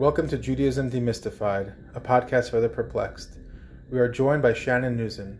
[0.00, 3.36] Welcome to Judaism Demystified, a podcast for the perplexed.
[3.90, 5.36] We are joined by Shannon Nuszen.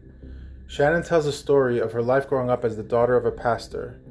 [0.67, 4.03] Shannon tells a story of her life growing up as the daughter of a pastor.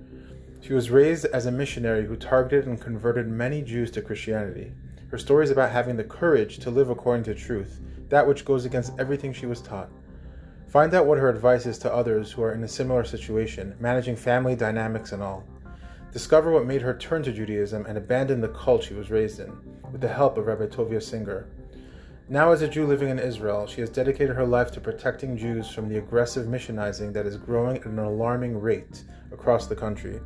[0.61, 4.71] She was raised as a missionary who targeted and converted many Jews to Christianity.
[5.11, 7.79] Her story is about having the courage to live according to truth,
[8.09, 9.91] that which goes against everything she was taught.
[10.67, 14.15] Find out what her advice is to others who are in a similar situation, managing
[14.15, 15.43] family dynamics and all.
[16.11, 19.51] Discover what made her turn to Judaism and abandon the cult she was raised in,
[19.91, 21.47] with the help of Rabbi Tovia Singer.
[22.27, 25.69] Now, as a Jew living in Israel, she has dedicated her life to protecting Jews
[25.69, 30.19] from the aggressive missionizing that is growing at an alarming rate across the country.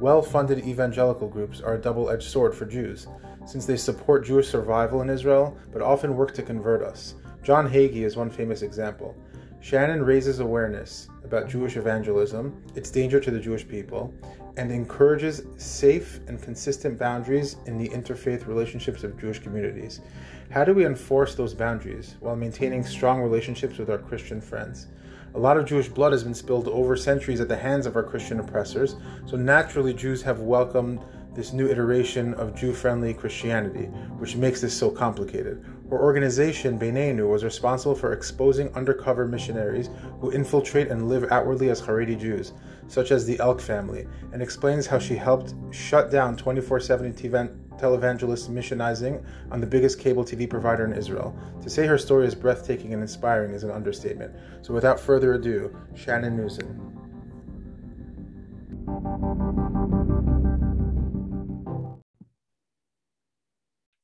[0.00, 3.06] Well funded evangelical groups are a double edged sword for Jews,
[3.46, 7.14] since they support Jewish survival in Israel but often work to convert us.
[7.42, 9.14] John Hagee is one famous example.
[9.60, 14.14] Shannon raises awareness about Jewish evangelism, its danger to the Jewish people,
[14.56, 20.00] and encourages safe and consistent boundaries in the interfaith relationships of Jewish communities.
[20.50, 24.86] How do we enforce those boundaries while maintaining strong relationships with our Christian friends?
[25.34, 28.02] A lot of Jewish blood has been spilled over centuries at the hands of our
[28.02, 31.00] Christian oppressors, so naturally Jews have welcomed
[31.34, 33.84] this new iteration of Jew friendly Christianity,
[34.18, 35.62] which makes this so complicated.
[35.90, 41.82] Her organization, Beyneynu, was responsible for exposing undercover missionaries who infiltrate and live outwardly as
[41.82, 42.54] Haredi Jews,
[42.88, 48.48] such as the Elk family, and explains how she helped shut down 24 7 televangelists
[48.48, 51.36] missionizing on the biggest cable TV provider in Israel.
[51.62, 54.34] To say her story is breathtaking and inspiring is an understatement.
[54.62, 56.96] So without further ado, Shannon Nuszen.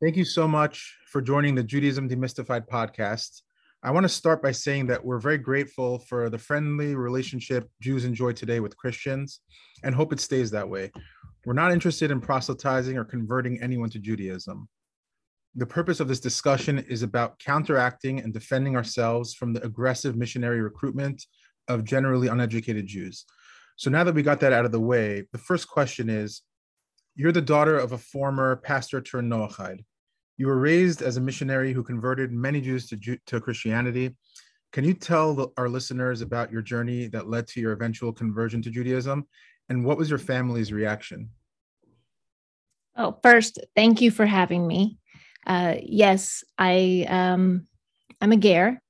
[0.00, 3.42] Thank you so much for joining the Judaism Demystified podcast.
[3.84, 8.05] I want to start by saying that we're very grateful for the friendly relationship Jews
[8.05, 9.41] enjoy today with Christians
[9.83, 10.92] and hope it stays that way.
[11.44, 14.69] We're not interested in proselytizing or converting anyone to Judaism.
[15.56, 20.60] The purpose of this discussion is about counteracting and defending ourselves from the aggressive missionary
[20.60, 21.26] recruitment
[21.66, 23.25] of generally uneducated Jews.
[23.75, 26.42] So now that we got that out of the way, the first question is
[27.16, 29.84] You're the daughter of a former pastor turned Noahide.
[30.37, 34.16] You were raised as a missionary who converted many Jews to, Jew- to Christianity.
[34.72, 38.62] Can you tell the, our listeners about your journey that led to your eventual conversion
[38.62, 39.26] to Judaism?
[39.69, 41.31] And what was your family's reaction?
[42.97, 44.98] Oh, first, thank you for having me.
[45.47, 47.66] Uh, yes, I um,
[48.21, 48.81] I'm a Ger.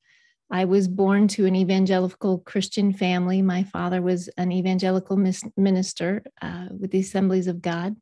[0.50, 3.40] I was born to an evangelical Christian family.
[3.40, 5.16] My father was an evangelical
[5.56, 7.96] minister uh, with the Assemblies of God.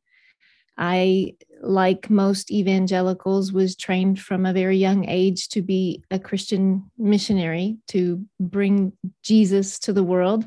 [0.80, 6.90] I, like most evangelicals, was trained from a very young age to be a Christian
[6.96, 10.46] missionary to bring Jesus to the world.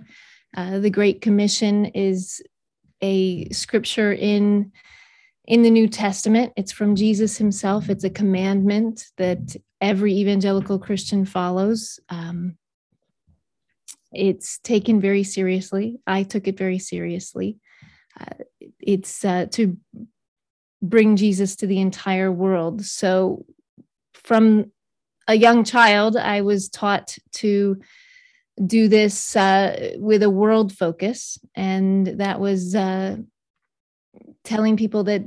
[0.58, 2.42] Uh, the Great Commission is
[3.02, 4.72] a scripture in
[5.46, 6.54] in the New Testament.
[6.56, 7.90] It's from Jesus himself.
[7.90, 12.00] It's a commandment that every evangelical Christian follows.
[12.08, 12.58] Um,
[14.14, 16.00] it's taken very seriously.
[16.08, 17.58] I took it very seriously.
[18.18, 18.44] Uh,
[18.80, 19.78] it's uh, to
[20.84, 22.84] bring Jesus to the entire world.
[22.86, 23.46] So,
[24.14, 24.72] from
[25.28, 27.80] a young child, I was taught to
[28.64, 33.18] do this uh, with a world focus, and that was uh,
[34.44, 35.24] telling people that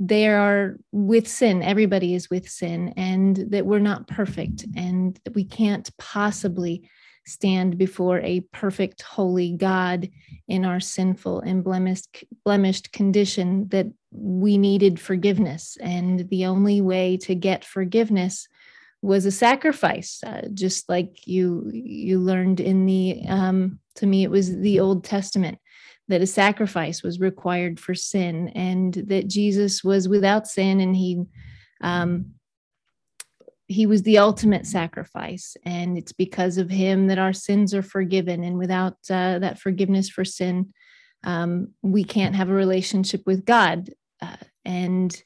[0.00, 1.62] they are with sin.
[1.62, 6.90] Everybody is with sin, and that we're not perfect, and that we can't possibly
[7.24, 10.08] stand before a perfect, holy God
[10.48, 15.76] in our sinful and blemished, blemished condition that we needed forgiveness.
[15.80, 18.48] And the only way to get forgiveness
[19.02, 24.30] was a sacrifice, uh, just like you you learned in the um, to me it
[24.30, 25.58] was the Old Testament
[26.08, 31.22] that a sacrifice was required for sin, and that Jesus was without sin, and he
[31.80, 32.34] um,
[33.68, 38.42] he was the ultimate sacrifice and it's because of him that our sins are forgiven
[38.42, 40.72] and without uh, that forgiveness for sin
[41.24, 43.90] um, we can't have a relationship with god.
[44.20, 45.22] Uh, and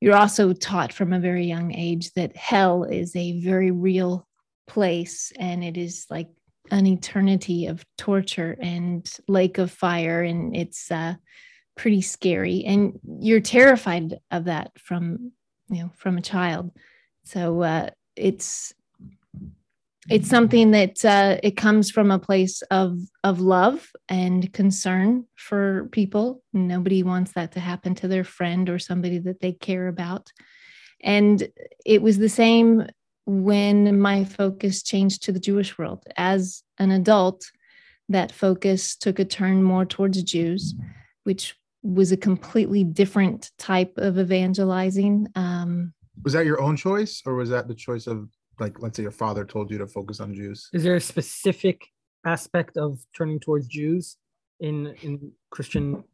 [0.00, 4.26] you're also taught from a very young age that hell is a very real
[4.66, 6.28] place and it is like
[6.70, 11.14] an eternity of torture and lake of fire and it's uh,
[11.76, 12.64] pretty scary.
[12.64, 15.32] And you're terrified of that from
[15.68, 16.70] you know from a child.
[17.24, 18.72] So uh, it's
[20.10, 25.88] it's something that uh, it comes from a place of of love and concern for
[25.92, 26.42] people.
[26.52, 30.30] Nobody wants that to happen to their friend or somebody that they care about.
[31.02, 31.48] And
[31.84, 32.86] it was the same
[33.26, 36.04] when my focus changed to the Jewish world.
[36.16, 37.44] As an adult,
[38.08, 40.74] that focus took a turn more towards Jews,
[41.24, 45.28] which was a completely different type of evangelizing.
[45.34, 45.92] Um,
[46.22, 48.28] was that your own choice or was that the choice of
[48.58, 50.68] like let's say your father told you to focus on Jews?
[50.72, 51.86] Is there a specific
[52.26, 54.16] aspect of turning towards Jews
[54.60, 56.04] in in Christian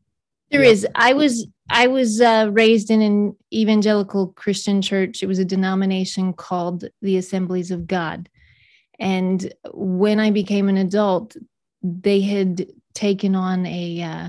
[0.51, 0.71] there yeah.
[0.71, 0.87] is.
[0.95, 5.23] I was I was uh, raised in an evangelical Christian church.
[5.23, 8.29] It was a denomination called the Assemblies of God.
[8.99, 11.37] And when I became an adult,
[11.83, 14.29] they had taken on a uh,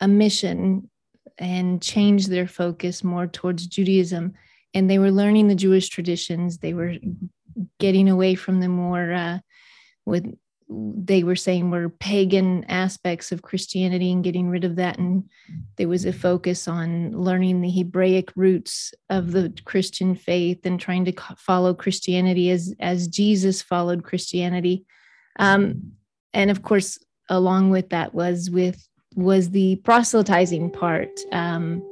[0.00, 0.90] a mission
[1.38, 4.34] and changed their focus more towards Judaism.
[4.74, 6.58] And they were learning the Jewish traditions.
[6.58, 6.94] They were
[7.78, 9.38] getting away from the more uh,
[10.06, 10.34] with
[10.74, 14.98] they were saying were pagan aspects of Christianity and getting rid of that.
[14.98, 15.24] And
[15.76, 21.04] there was a focus on learning the Hebraic roots of the Christian faith and trying
[21.06, 24.84] to follow Christianity as, as Jesus followed Christianity.
[25.38, 25.92] Um,
[26.32, 26.98] and of course,
[27.28, 31.10] along with that was with was the proselytizing part.
[31.32, 31.86] Um,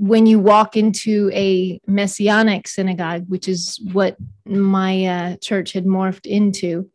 [0.00, 4.16] when you walk into a messianic synagogue, which is what
[4.46, 6.90] my uh, church had morphed into,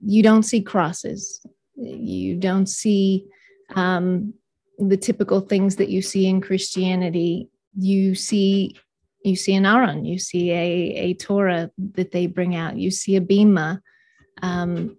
[0.00, 1.44] you don't see crosses.
[1.76, 3.26] You don't see
[3.74, 4.32] um,
[4.78, 7.50] the typical things that you see in Christianity.
[7.78, 8.78] You see
[9.22, 13.16] you see an Aron, you see a, a Torah that they bring out, you see
[13.16, 13.82] a bima.
[14.40, 14.96] Um,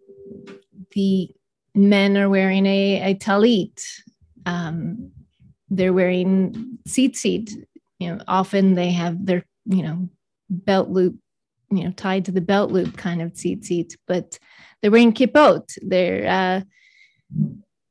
[0.91, 1.31] the
[1.73, 3.83] men are wearing a, a talit.
[4.45, 5.11] Um,
[5.71, 7.51] they're wearing tzitzit.
[7.97, 10.09] You know, often they have their you know
[10.49, 11.17] belt loop,
[11.71, 14.37] you know, tied to the belt loop kind of tzitzit, but
[14.81, 15.77] they're wearing kippot.
[15.81, 16.61] They're uh,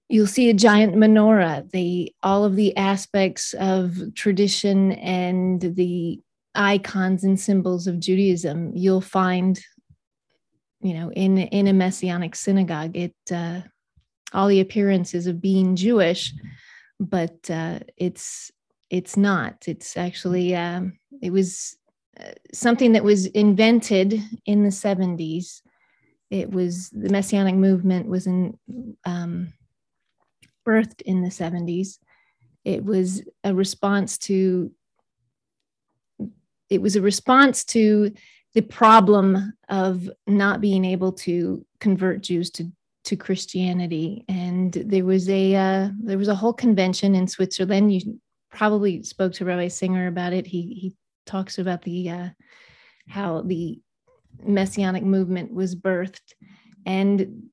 [0.09, 1.71] you'll see a giant menorah.
[1.71, 6.21] The all of the aspects of tradition and the
[6.55, 9.59] icons and symbols of Judaism you'll find,
[10.81, 12.97] you know, in in a messianic synagogue.
[12.97, 13.63] It uh,
[14.33, 16.35] all the appearances of being Jewish,
[17.01, 18.53] but uh, it's
[18.91, 19.65] it's not.
[19.67, 21.77] It's actually um, it was
[22.21, 25.63] uh, something that was invented in the 70s
[26.31, 28.59] it was the messianic movement was in
[29.05, 29.53] um,
[30.67, 31.99] birthed in the 70s
[32.65, 34.71] it was a response to
[36.69, 38.13] it was a response to
[38.55, 42.71] the problem of not being able to convert jews to
[43.11, 44.25] to christianity.
[44.29, 47.93] And there was a uh, there was a whole convention in switzerland.
[47.93, 48.21] You
[48.51, 50.47] probably spoke to rabbi singer about it.
[50.47, 50.95] He he
[51.27, 52.29] talks about the uh,
[53.09, 53.81] how the
[54.43, 56.35] messianic movement was birthed.
[56.87, 57.51] And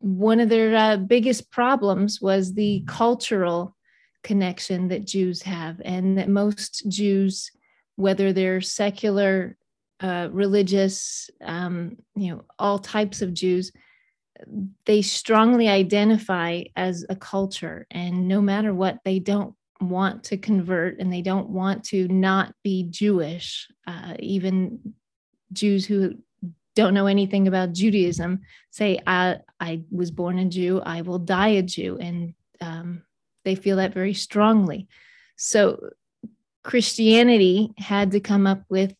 [0.00, 3.74] one of their uh, biggest problems was the cultural
[4.22, 7.50] connection that Jews have, and that most Jews,
[7.96, 9.56] whether they're secular,
[10.00, 13.72] uh, religious, um, you know, all types of Jews,
[14.86, 17.86] they strongly identify as a culture.
[17.90, 22.54] And no matter what, they don't want to convert and they don't want to not
[22.62, 23.68] be Jewish.
[23.86, 24.94] Uh, even
[25.52, 26.14] Jews who
[26.74, 28.40] don't know anything about Judaism
[28.70, 31.98] say, I, I was born a Jew, I will die a Jew.
[31.98, 33.02] And um,
[33.44, 34.86] they feel that very strongly.
[35.36, 35.90] So
[36.62, 38.94] Christianity had to come up with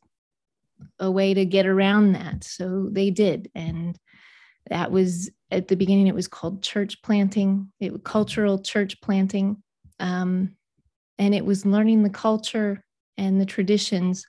[0.99, 2.45] a way to get around that.
[2.45, 3.51] So they did.
[3.55, 3.99] And
[4.69, 9.63] that was at the beginning, it was called church planting, it cultural church planting.
[9.99, 10.57] Um,
[11.19, 12.83] and it was learning the culture
[13.19, 14.27] and the traditions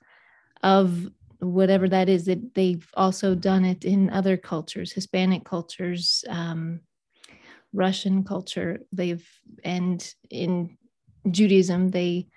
[0.64, 1.08] of
[1.40, 6.80] whatever that is that they've also done it in other cultures hispanic cultures um,
[7.74, 9.28] russian culture they've
[9.64, 10.78] and in
[11.32, 12.28] judaism they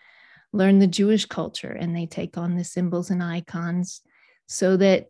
[0.53, 4.01] learn the jewish culture and they take on the symbols and icons
[4.47, 5.09] so that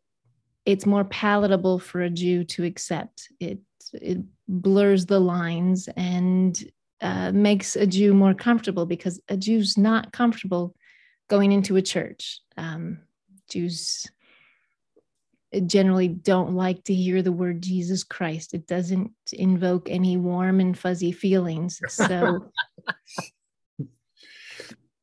[0.67, 3.59] it's more palatable for a jew to accept it
[3.95, 4.19] it
[4.49, 10.75] blurs the lines and uh, makes a jew more comfortable because a jew's not comfortable
[11.29, 12.99] going into a church um,
[13.49, 14.07] Jews
[15.67, 18.55] generally don't like to hear the word Jesus Christ.
[18.55, 21.81] It doesn't invoke any warm and fuzzy feelings.
[21.89, 22.51] So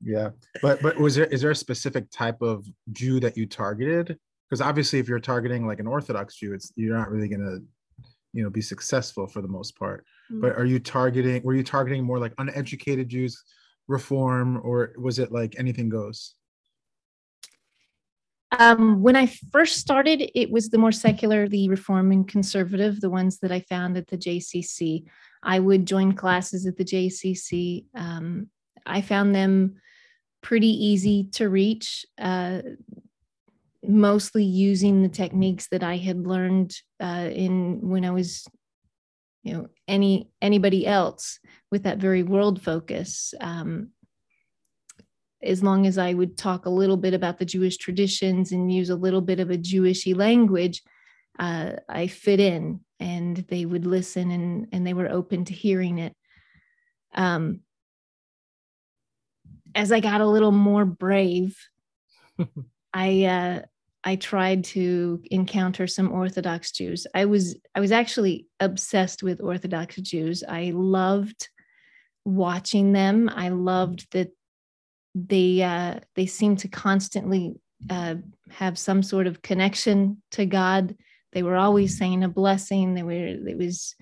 [0.04, 0.32] yeah.
[0.62, 4.20] But but was there is there a specific type of Jew that you targeted?
[4.52, 7.60] Because obviously if you're targeting like an Orthodox Jew, it's you're not really gonna,
[8.34, 10.06] you know, be successful for the most part.
[10.30, 10.42] Mm-hmm.
[10.42, 13.42] But are you targeting were you targeting more like uneducated Jews,
[13.88, 16.36] reform, or was it like anything goes?
[18.60, 23.10] Um, when I first started, it was the more secular, the reform and conservative, the
[23.10, 25.06] ones that I found at the JCC.
[25.42, 27.86] I would join classes at the JCC.
[27.96, 28.50] Um,
[28.86, 29.76] I found them
[30.44, 32.62] pretty easy to reach, uh,
[33.92, 38.48] mostly using the techniques that I had learned uh, in when I was,
[39.44, 41.40] you know, any anybody else
[41.72, 43.34] with that very world focus.
[43.40, 43.90] Um,
[45.44, 48.90] as long as I would talk a little bit about the Jewish traditions and use
[48.90, 50.84] a little bit of a Jewishy language,
[51.40, 55.98] uh, I fit in and they would listen and, and they were open to hearing
[55.98, 56.16] it.
[57.16, 57.62] Um,
[59.74, 61.58] as I got a little more brave,
[62.94, 63.62] I uh,
[64.04, 67.06] I tried to encounter some Orthodox Jews.
[67.14, 70.44] I was I was actually obsessed with Orthodox Jews.
[70.48, 71.50] I loved
[72.26, 73.30] watching them.
[73.34, 74.32] I loved that
[75.14, 77.56] they uh, they seemed to constantly
[77.90, 78.16] uh,
[78.50, 80.96] have some sort of connection to God.
[81.34, 82.96] They were always saying a blessing.
[82.96, 83.96] They were it was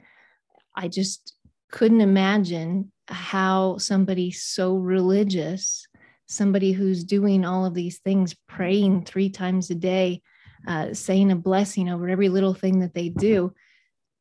[0.76, 1.36] I just
[1.72, 5.88] couldn't imagine how somebody so religious,
[6.30, 10.22] somebody who's doing all of these things, praying three times a day,
[10.68, 13.52] uh, saying a blessing over every little thing that they do,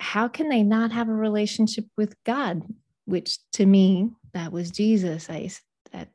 [0.00, 2.62] how can they not have a relationship with God?
[3.04, 5.28] Which to me, that was Jesus.
[5.28, 5.50] I
[5.92, 6.08] that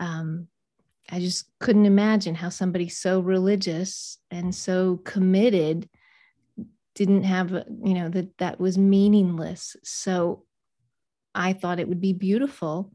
[0.00, 0.48] um,
[1.10, 5.88] I just couldn't imagine how somebody so religious and so committed
[6.94, 10.44] didn't have you know that that was meaningless so
[11.34, 12.92] I thought it would be beautiful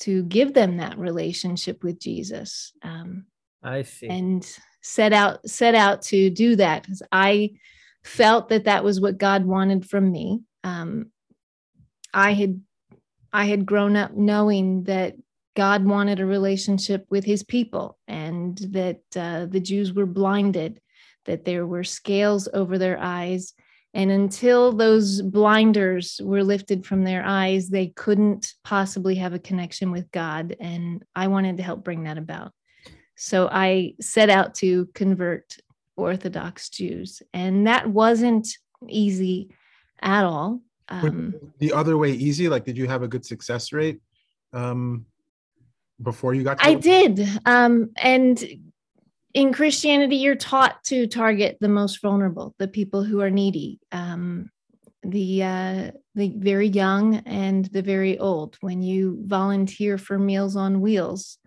[0.00, 2.72] to give them that relationship with Jesus.
[2.82, 3.26] Um,
[3.62, 4.08] I see.
[4.08, 4.46] And
[4.82, 7.50] set out set out to do that because I
[8.02, 10.40] felt that that was what God wanted from me.
[10.64, 11.10] Um,
[12.14, 12.60] I had
[13.32, 15.14] I had grown up knowing that
[15.54, 20.80] God wanted a relationship with His people, and that uh, the Jews were blinded,
[21.26, 23.52] that there were scales over their eyes,
[23.92, 29.90] and until those blinders were lifted from their eyes, they couldn't possibly have a connection
[29.90, 30.56] with God.
[30.60, 32.52] And I wanted to help bring that about.
[33.16, 35.56] So I set out to convert
[35.96, 37.20] Orthodox Jews.
[37.34, 38.48] And that wasn't
[38.88, 39.50] easy
[40.00, 40.60] at all.
[40.88, 42.48] Um, the other way easy?
[42.48, 44.00] Like, did you have a good success rate
[44.52, 45.04] um,
[46.02, 47.28] before you got to I did.
[47.44, 48.69] Um, and
[49.34, 54.50] in Christianity, you're taught to target the most vulnerable, the people who are needy, um,
[55.02, 58.56] the uh, the very young and the very old.
[58.60, 61.38] When you volunteer for Meals on Wheels,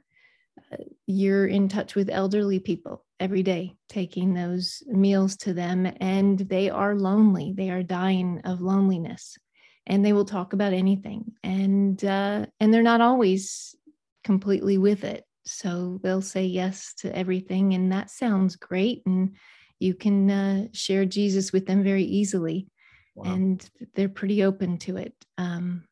[0.72, 6.40] uh, you're in touch with elderly people every day, taking those meals to them, and
[6.40, 7.54] they are lonely.
[7.56, 9.38] They are dying of loneliness,
[9.86, 13.76] and they will talk about anything, and uh, and they're not always
[14.24, 19.04] completely with it so they'll say yes to everything, and that sounds great.
[19.06, 19.36] And
[19.80, 22.68] you can uh, share Jesus with them very easily,
[23.16, 23.34] wow.
[23.34, 25.14] and they're pretty open to it.
[25.38, 25.84] Um,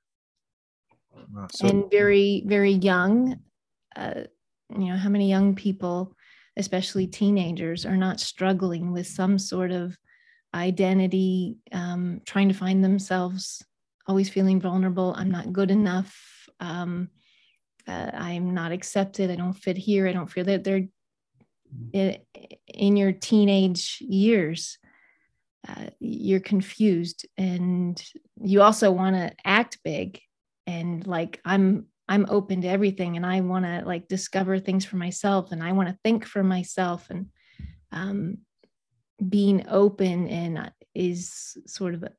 [1.34, 1.48] wow.
[1.52, 3.40] so, and very, very young.
[3.96, 4.22] Uh,
[4.70, 6.16] you know, how many young people,
[6.56, 9.98] especially teenagers, are not struggling with some sort of
[10.54, 13.64] identity, um, trying to find themselves,
[14.08, 15.14] always feeling vulnerable.
[15.18, 16.18] I'm not good enough.
[16.60, 17.10] Um,
[17.88, 19.32] uh, I'm not accepted.
[19.32, 20.08] I don't fit here.
[20.08, 20.88] I don't feel that they're
[21.94, 24.78] in, your teenage years.
[25.68, 28.04] Uh, you're confused and
[28.42, 30.20] you also want to act big
[30.66, 34.96] and like i'm i'm open to everything and i want to like discover things for
[34.96, 37.28] myself and i want to think for myself and
[37.92, 38.40] um,
[39.30, 42.12] being open and is sort of a,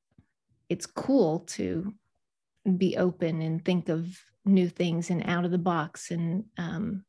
[0.69, 1.93] it's cool to
[2.77, 6.11] be open and think of new things and out of the box.
[6.11, 7.05] And um,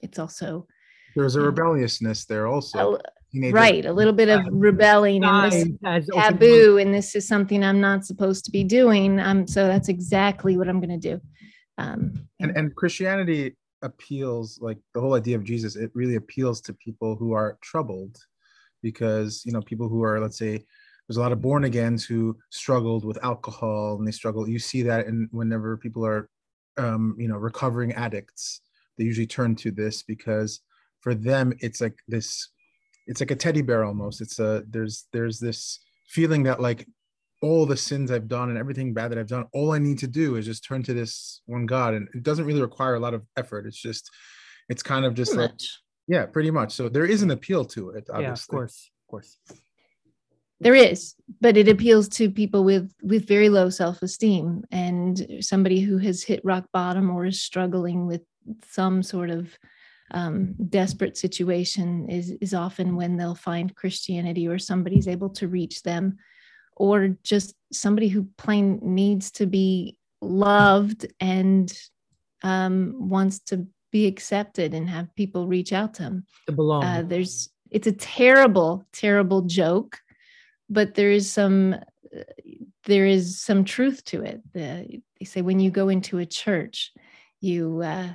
[0.00, 0.66] it's also
[1.14, 2.94] there's a rebelliousness there also.
[2.94, 7.80] a, right a little bit of rebelling and this taboo and this is something i'm
[7.80, 9.18] not supposed to be doing.
[9.18, 11.20] Um, so that's exactly what i'm going to do.
[11.78, 16.74] Um, and, and christianity appeals like the whole idea of jesus it really appeals to
[16.74, 18.18] people who are troubled
[18.82, 20.64] because you know people who are let's say
[21.12, 24.80] there's a lot of born agains who struggled with alcohol and they struggle you see
[24.80, 26.30] that and whenever people are
[26.78, 28.62] um, you know recovering addicts
[28.96, 30.60] they usually turn to this because
[31.00, 32.48] for them it's like this
[33.06, 34.22] it's like a teddy bear almost.
[34.22, 36.86] It's a there's there's this feeling that like
[37.42, 40.06] all the sins i've done and everything bad that i've done all i need to
[40.06, 41.92] do is just turn to this one god.
[41.92, 43.66] And it doesn't really require a lot of effort.
[43.66, 44.08] It's just
[44.70, 45.80] it's kind of just pretty like much.
[46.08, 46.72] yeah pretty much.
[46.72, 48.22] So there is an appeal to it obviously.
[48.24, 49.38] yeah of course of course
[50.62, 55.98] there is but it appeals to people with with very low self-esteem and somebody who
[55.98, 58.22] has hit rock bottom or is struggling with
[58.68, 59.56] some sort of
[60.12, 65.82] um, desperate situation is is often when they'll find christianity or somebody's able to reach
[65.82, 66.18] them
[66.76, 71.72] or just somebody who plain needs to be loved and
[72.42, 76.84] um, wants to be accepted and have people reach out to them to belong.
[76.84, 79.98] Uh, there's it's a terrible terrible joke
[80.72, 81.76] but there is some
[82.86, 84.40] there is some truth to it.
[84.52, 86.90] The, they say when you go into a church,
[87.40, 88.08] you uh,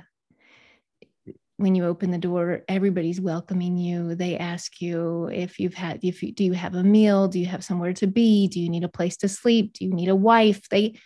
[1.56, 4.14] when you open the door, everybody's welcoming you.
[4.14, 7.26] They ask you if you've had, if you, do you have a meal?
[7.26, 8.46] Do you have somewhere to be?
[8.46, 9.72] Do you need a place to sleep?
[9.72, 10.68] Do you need a wife?
[10.68, 11.00] They,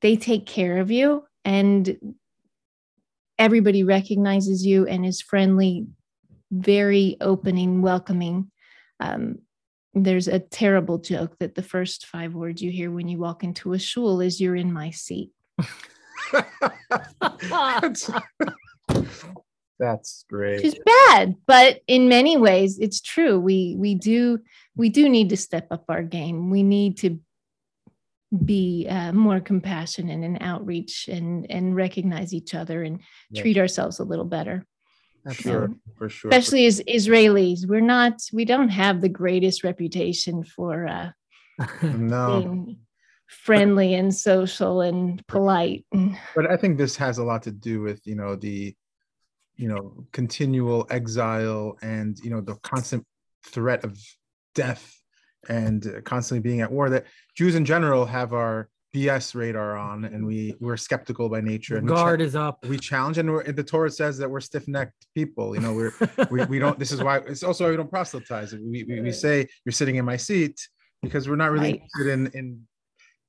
[0.00, 2.14] they take care of you and
[3.38, 5.86] everybody recognizes you and is friendly,
[6.50, 8.50] very opening, welcoming.
[8.98, 9.40] Um,
[9.94, 13.72] there's a terrible joke that the first five words you hear when you walk into
[13.72, 15.30] a shul is "You're in my seat."
[17.20, 18.10] that's,
[19.78, 20.64] that's great.
[20.64, 23.38] It's bad, but in many ways, it's true.
[23.38, 24.40] We we do
[24.76, 26.50] we do need to step up our game.
[26.50, 27.20] We need to
[28.44, 33.42] be uh, more compassionate and outreach and and recognize each other and yeah.
[33.42, 34.66] treat ourselves a little better.
[35.30, 36.30] Sure, for sure.
[36.30, 41.10] Especially as Israelis, we're not we don't have the greatest reputation for uh,
[41.82, 42.40] no.
[42.40, 42.78] being
[43.28, 45.84] friendly and social and polite.
[46.34, 48.74] But I think this has a lot to do with you know the
[49.56, 53.06] you know continual exile and you know the constant
[53.44, 53.98] threat of
[54.54, 54.96] death
[55.48, 60.26] and constantly being at war that Jews in general have our BS radar on, and
[60.26, 61.76] we we're skeptical by nature.
[61.76, 62.64] And guard is up.
[62.66, 65.54] We challenge, and the Torah says that we're stiff necked people.
[65.54, 65.92] You know, we're
[66.30, 66.78] we, we don't.
[66.78, 68.52] This is why it's also why we don't proselytize.
[68.52, 70.60] We, we, we say you're sitting in my seat
[71.02, 71.82] because we're not really right.
[71.82, 72.60] interested in in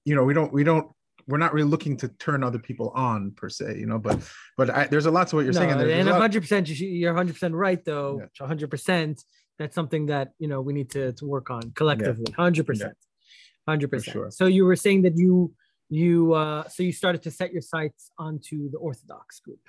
[0.04, 0.92] you know we don't we don't
[1.28, 4.00] we're not really looking to turn other people on per se, you know.
[4.00, 4.20] But
[4.58, 7.14] but I, there's a lot to what you're no, saying, and, and 100 percent you're
[7.14, 8.22] 100 percent right though.
[8.38, 9.24] 100 percent
[9.60, 12.98] that's something that you know we need to, to work on collectively 100 percent
[13.66, 14.34] 100 percent.
[14.34, 15.52] so you were saying that you
[15.90, 19.60] you uh so you started to set your sights onto the orthodox group.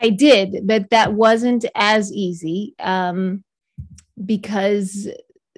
[0.00, 3.44] I did but that wasn't as easy um
[4.24, 5.08] because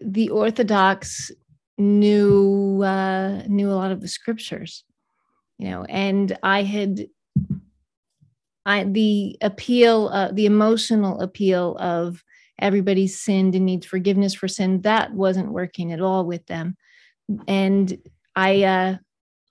[0.00, 1.30] the orthodox
[1.76, 4.84] knew uh knew a lot of the scriptures
[5.58, 7.08] you know and i had
[8.68, 12.22] I, the appeal, uh, the emotional appeal of
[12.58, 14.82] everybody's sinned and needs forgiveness for sin.
[14.82, 16.76] That wasn't working at all with them.
[17.46, 17.96] And
[18.34, 18.96] I uh,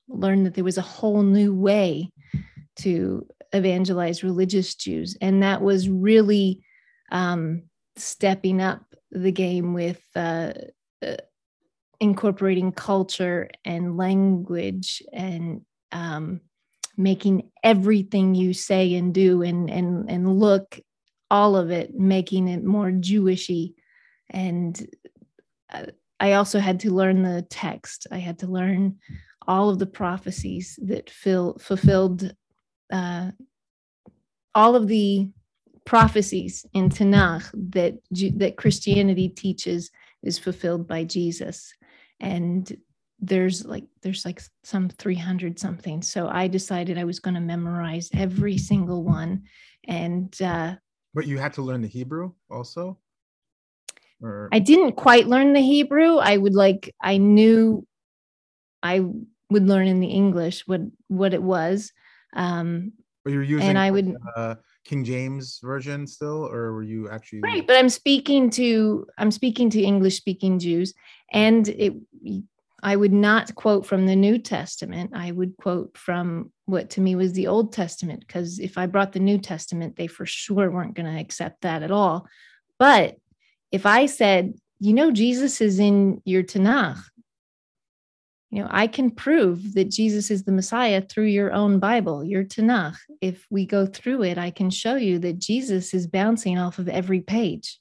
[0.07, 2.11] learned that there was a whole new way
[2.77, 5.17] to evangelize religious Jews.
[5.21, 6.63] And that was really
[7.11, 7.63] um,
[7.95, 10.53] stepping up the game with uh,
[11.05, 11.17] uh,
[11.99, 16.41] incorporating culture and language and um,
[16.97, 20.79] making everything you say and do and, and, and look
[21.29, 23.73] all of it, making it more Jewishy.
[24.29, 24.87] And
[25.71, 25.87] uh,
[26.19, 28.07] I also had to learn the text.
[28.11, 28.97] I had to learn
[29.47, 32.33] all of the prophecies that fill, fulfilled
[32.91, 33.31] uh,
[34.55, 35.29] all of the
[35.85, 37.95] prophecies in Tanakh that
[38.37, 39.91] that Christianity teaches
[40.23, 41.73] is fulfilled by Jesus,
[42.19, 42.75] and
[43.19, 46.01] there's like there's like some 300 something.
[46.01, 49.43] So I decided I was going to memorize every single one,
[49.87, 50.75] and uh,
[51.17, 52.99] but you had to learn the Hebrew also?
[54.21, 54.49] Or...
[54.53, 56.17] I didn't quite learn the Hebrew.
[56.17, 57.87] I would like I knew
[58.83, 58.99] I
[59.49, 61.91] would learn in the English what what it was.
[62.35, 67.09] Um but you're using and I would uh, King James version still, or were you
[67.09, 67.65] actually right?
[67.65, 70.93] But I'm speaking to I'm speaking to English speaking Jews,
[71.33, 71.95] and it
[72.83, 75.11] I would not quote from the New Testament.
[75.15, 79.13] I would quote from what to me was the Old Testament, because if I brought
[79.13, 82.27] the New Testament, they for sure weren't going to accept that at all.
[82.77, 83.17] But
[83.71, 87.01] if I said, you know, Jesus is in your Tanakh,
[88.51, 92.45] you know, I can prove that Jesus is the Messiah through your own Bible, your
[92.45, 92.95] Tanakh.
[93.19, 96.87] If we go through it, I can show you that Jesus is bouncing off of
[96.87, 97.79] every page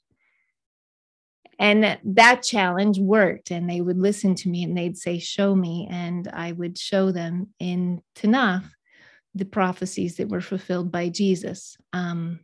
[1.58, 5.88] and that challenge worked and they would listen to me and they'd say show me
[5.90, 8.64] and i would show them in tanakh
[9.34, 11.76] the prophecies that were fulfilled by jesus.
[11.92, 12.40] Um,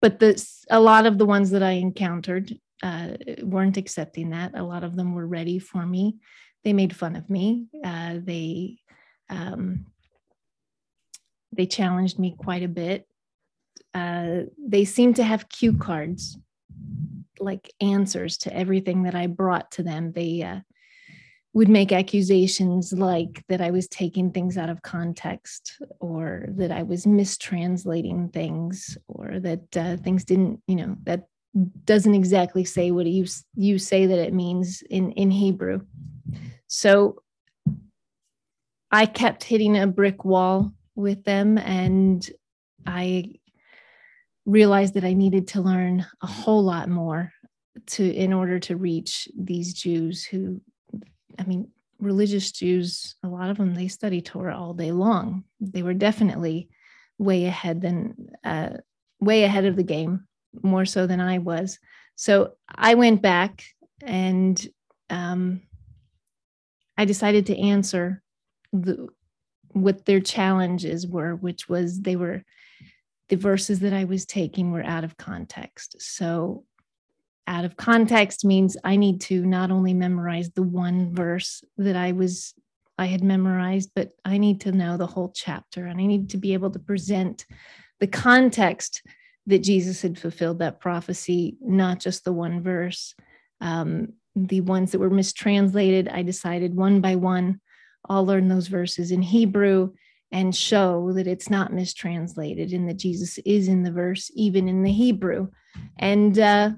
[0.00, 3.08] but the, a lot of the ones that i encountered uh,
[3.42, 4.52] weren't accepting that.
[4.54, 6.16] A lot of them were ready for me.
[6.64, 7.66] They made fun of me.
[7.84, 8.78] Uh, they
[9.28, 9.86] um,
[11.52, 13.06] they challenged me quite a bit.
[13.94, 16.38] Uh, they seemed to have cue cards
[17.40, 20.12] like answers to everything that I brought to them.
[20.12, 20.60] They uh,
[21.52, 26.82] would make accusations like that I was taking things out of context or that I
[26.84, 31.26] was mistranslating things or that uh, things didn't, you know, that
[31.84, 33.26] doesn't exactly say what you
[33.56, 35.80] you say that it means in in Hebrew.
[36.68, 37.22] So
[38.92, 42.28] I kept hitting a brick wall with them and
[42.86, 43.39] I
[44.46, 47.32] realized that I needed to learn a whole lot more
[47.86, 50.60] to in order to reach these Jews who
[51.38, 55.82] I mean religious Jews a lot of them they study Torah all day long they
[55.82, 56.68] were definitely
[57.20, 58.70] way ahead than uh,
[59.20, 60.26] way ahead of the game,
[60.62, 61.78] more so than I was.
[62.16, 63.62] So I went back
[64.02, 64.66] and
[65.10, 65.60] um,
[66.96, 68.22] I decided to answer
[68.72, 69.08] the,
[69.72, 72.42] what their challenges were, which was they were
[73.30, 75.96] the verses that I was taking were out of context.
[76.00, 76.64] So
[77.46, 82.12] out of context means I need to not only memorize the one verse that I
[82.12, 82.54] was
[82.98, 86.36] I had memorized, but I need to know the whole chapter and I need to
[86.36, 87.46] be able to present
[87.98, 89.02] the context
[89.46, 93.14] that Jesus had fulfilled that prophecy, not just the one verse.
[93.62, 97.60] Um, the ones that were mistranslated, I decided one by one,
[98.06, 99.92] I'll learn those verses in Hebrew
[100.32, 104.82] and show that it's not mistranslated and that Jesus is in the verse, even in
[104.82, 105.48] the Hebrew.
[105.98, 106.70] And uh,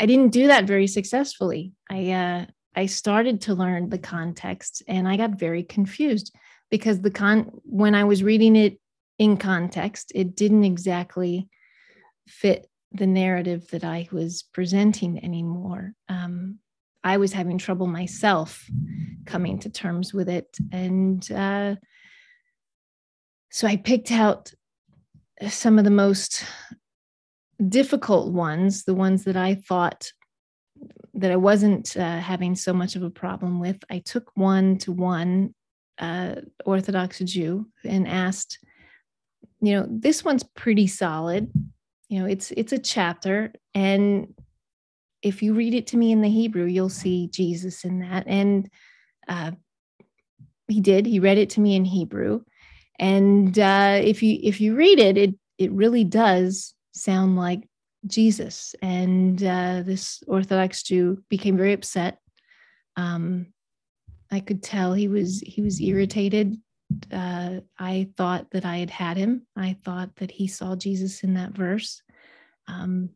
[0.00, 1.72] I didn't do that very successfully.
[1.88, 6.34] I uh, I started to learn the context and I got very confused
[6.70, 8.80] because the con when I was reading it
[9.18, 11.48] in context, it didn't exactly
[12.26, 15.94] fit the narrative that I was presenting anymore.
[16.08, 16.58] Um,
[17.04, 18.66] I was having trouble myself
[19.26, 20.56] coming to terms with it.
[20.72, 21.76] And uh,
[23.50, 24.52] so I picked out
[25.48, 26.44] some of the most
[27.68, 30.10] difficult ones, the ones that I thought
[31.14, 34.92] that I wasn't uh, having so much of a problem with, I took one to
[34.92, 35.54] one
[35.98, 38.58] uh, Orthodox Jew and asked,
[39.60, 41.52] you know, this one's pretty solid.
[42.08, 44.34] You know, it's it's a chapter, and
[45.24, 48.24] if you read it to me in the Hebrew, you'll see Jesus in that.
[48.26, 48.70] And
[49.26, 49.52] uh,
[50.68, 51.06] he did.
[51.06, 52.42] He read it to me in Hebrew,
[52.98, 57.68] and uh, if you if you read it, it it really does sound like
[58.06, 58.74] Jesus.
[58.82, 62.18] And uh, this Orthodox Jew became very upset.
[62.96, 63.46] Um,
[64.30, 66.56] I could tell he was he was irritated.
[67.10, 69.46] Uh, I thought that I had had him.
[69.56, 72.02] I thought that he saw Jesus in that verse.
[72.68, 73.10] Um,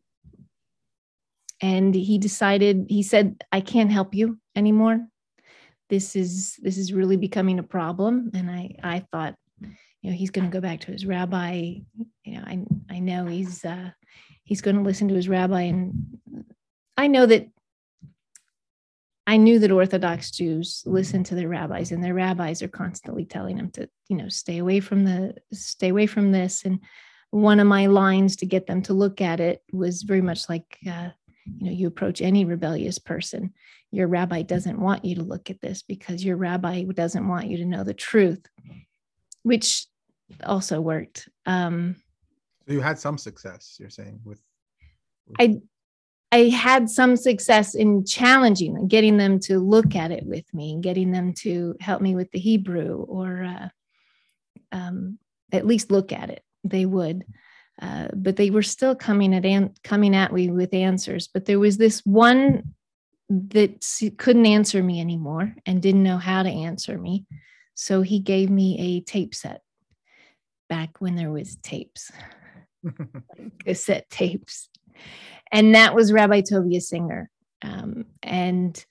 [1.61, 2.85] and he decided.
[2.89, 5.07] He said, "I can't help you anymore.
[5.89, 9.35] This is this is really becoming a problem." And I I thought,
[10.01, 11.75] you know, he's going to go back to his rabbi.
[12.23, 13.63] You know, I I know he's.
[13.65, 13.91] Uh,
[14.49, 15.93] he's going to listen to his rabbi and
[16.97, 17.47] i know that
[19.27, 23.55] i knew that orthodox jews listen to their rabbis and their rabbis are constantly telling
[23.55, 26.79] them to you know stay away from the stay away from this and
[27.29, 30.79] one of my lines to get them to look at it was very much like
[30.89, 31.09] uh,
[31.57, 33.53] you know you approach any rebellious person
[33.91, 37.57] your rabbi doesn't want you to look at this because your rabbi doesn't want you
[37.57, 38.45] to know the truth
[39.43, 39.85] which
[40.43, 41.95] also worked um,
[42.69, 44.39] so you had some success, you're saying, with,
[45.25, 45.37] with...
[45.39, 45.59] I
[46.31, 50.73] I had some success in challenging and getting them to look at it with me
[50.73, 53.69] and getting them to help me with the Hebrew or uh,
[54.71, 55.17] um,
[55.51, 56.43] at least look at it.
[56.63, 57.25] They would,
[57.81, 61.27] uh, but they were still coming at an- coming at me with answers.
[61.27, 62.75] But there was this one
[63.29, 63.85] that
[64.17, 67.25] couldn't answer me anymore and didn't know how to answer me,
[67.75, 69.61] so he gave me a tape set
[70.67, 72.11] back when there was tapes
[73.65, 74.69] cassette tapes.
[75.51, 77.29] And that was Rabbi Tovia Singer.
[77.61, 78.83] Um, and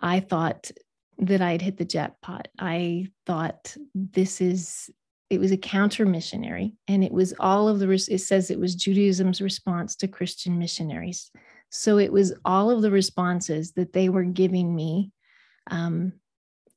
[0.00, 0.70] I thought
[1.18, 2.48] that I'd hit the jackpot.
[2.58, 4.90] I thought this is,
[5.30, 8.74] it was a counter missionary, and it was all of the, it says it was
[8.74, 11.30] Judaism's response to Christian missionaries.
[11.70, 15.12] So it was all of the responses that they were giving me
[15.70, 16.12] um,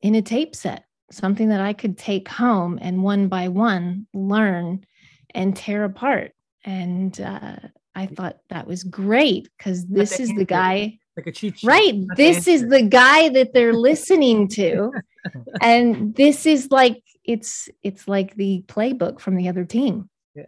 [0.01, 4.85] in a tape set, something that I could take home and one by one learn
[5.33, 6.33] and tear apart
[6.65, 7.55] and uh,
[7.95, 10.97] I thought that was great because this is the guy.
[11.15, 11.67] Like a cheat sheet.
[11.67, 11.93] Right.
[12.07, 14.91] That's this is the guy that they're listening to.
[15.61, 20.09] and this is like it's it's like the playbook from the other team.
[20.35, 20.45] Yeah.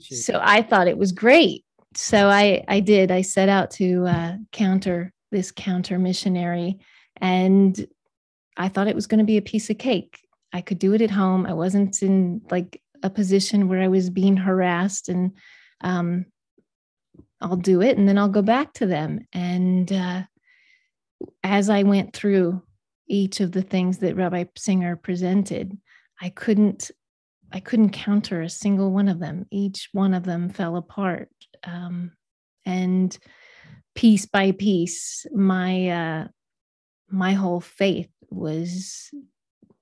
[0.00, 1.64] So I thought it was great.
[1.94, 3.10] So I I did.
[3.10, 6.78] I set out to uh, counter this counter missionary
[7.20, 7.86] and
[8.56, 10.20] I thought it was going to be a piece of cake.
[10.52, 11.46] I could do it at home.
[11.46, 15.32] I wasn't in like a position where I was being harassed and
[15.80, 16.26] um,
[17.40, 19.26] I'll do it and then I'll go back to them.
[19.32, 20.22] And uh,
[21.42, 22.62] as I went through
[23.08, 25.76] each of the things that Rabbi Singer presented,
[26.24, 26.90] I couldn't
[27.52, 29.46] I couldn't counter a single one of them.
[29.52, 31.28] Each one of them fell apart.
[31.62, 32.12] Um,
[32.66, 33.16] and
[33.94, 36.28] piece by piece, my uh,
[37.08, 39.10] my whole faith was,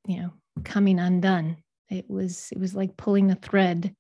[0.07, 0.33] you know,
[0.65, 1.57] coming undone
[1.93, 3.95] it was it was like pulling a thread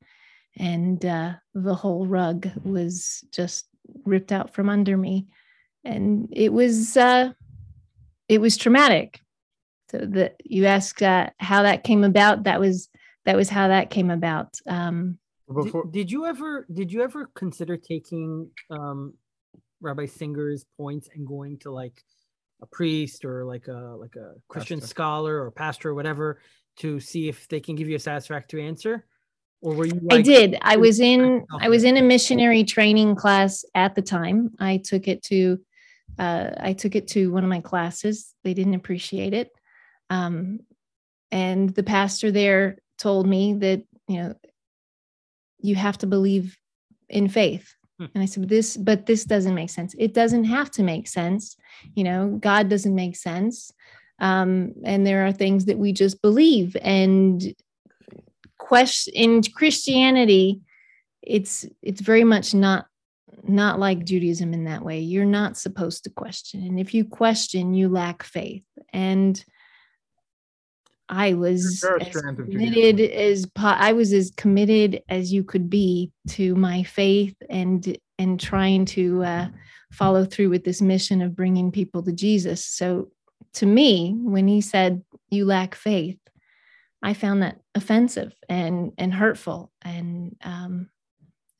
[0.57, 3.67] and uh, the whole rug was just
[4.05, 5.27] ripped out from under me
[5.85, 7.31] and it was uh,
[8.29, 9.21] it was traumatic
[9.93, 12.89] so that you asked uh, how that came about that was
[13.25, 14.59] that was how that came about.
[14.67, 15.19] Um,
[15.53, 19.15] Before- did, did you ever did you ever consider taking um,
[19.81, 22.03] Rabbi Singer's points and going to like
[22.63, 24.91] a priest or like a like a Christian pastor.
[24.91, 26.41] scholar or pastor or whatever
[26.79, 29.05] to see if they can give you a satisfactory answer?
[29.61, 30.59] Or were you like, I did.
[30.63, 34.53] I was in I was in a missionary training class at the time.
[34.59, 35.61] I took it to
[36.19, 38.35] uh, I took it to one of my classes.
[38.43, 39.51] They didn't appreciate it.
[40.11, 40.61] Um,
[41.31, 44.35] and the pastor there told me that, you know,
[45.59, 46.59] you have to believe
[47.09, 47.75] in faith.
[47.99, 48.07] Hmm.
[48.15, 49.95] And I said, this, but this doesn't make sense.
[49.99, 51.57] It doesn't have to make sense.
[51.95, 53.73] You know, God doesn't make sense.
[54.19, 56.77] Um, and there are things that we just believe.
[56.83, 57.55] And
[58.59, 60.61] question in Christianity,
[61.23, 62.87] it's it's very much not
[63.45, 65.01] not like Judaism in that way.
[65.01, 66.63] You're not supposed to question.
[66.63, 68.65] And if you question, you lack faith.
[68.93, 69.45] And
[71.13, 76.83] I was as committed as I was as committed as you could be to my
[76.85, 79.49] faith and and trying to uh,
[79.91, 82.65] follow through with this mission of bringing people to Jesus.
[82.65, 83.11] So
[83.55, 86.19] to me, when he said you lack faith,
[87.03, 89.71] I found that offensive and and hurtful.
[89.83, 90.89] And um,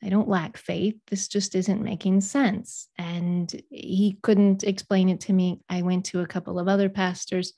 [0.03, 0.95] I don't lack faith.
[1.09, 2.89] This just isn't making sense.
[2.97, 5.61] And he couldn't explain it to me.
[5.69, 7.53] I went to a couple of other pastors,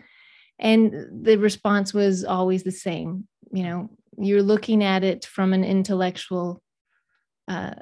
[0.59, 3.27] and the response was always the same.
[3.53, 6.63] You know, you're looking at it from an intellectual
[7.49, 7.75] uh,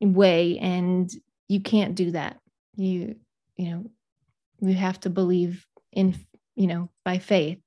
[0.00, 1.10] way, and
[1.48, 2.38] you can't do that.
[2.76, 3.16] You,
[3.56, 3.90] you know,
[4.60, 6.16] you have to believe in,
[6.54, 7.60] you know, by faith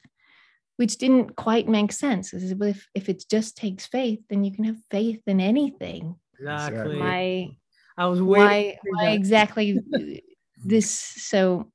[0.80, 2.34] which didn't quite make sense.
[2.34, 6.16] If, if it just takes faith, then you can have faith in anything.
[6.40, 6.98] Exactly.
[6.98, 7.50] Why,
[7.98, 8.48] I was waiting.
[8.48, 9.78] Why, why exactly
[10.66, 10.90] this?
[10.90, 11.70] So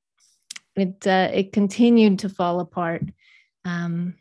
[0.77, 3.03] it uh, it continued to fall apart,
[3.65, 4.15] um,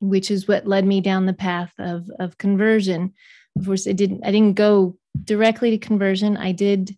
[0.00, 3.12] which is what led me down the path of of conversion.
[3.56, 4.24] Of course, it didn't.
[4.24, 6.36] I didn't go directly to conversion.
[6.36, 6.96] I did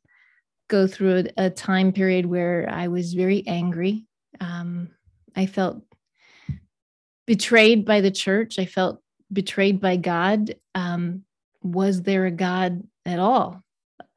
[0.68, 4.06] go through a, a time period where I was very angry.
[4.40, 4.90] Um,
[5.34, 5.82] I felt
[7.26, 8.58] betrayed by the church.
[8.58, 9.00] I felt
[9.32, 10.54] betrayed by God.
[10.74, 11.24] Um,
[11.62, 13.62] was there a God at all?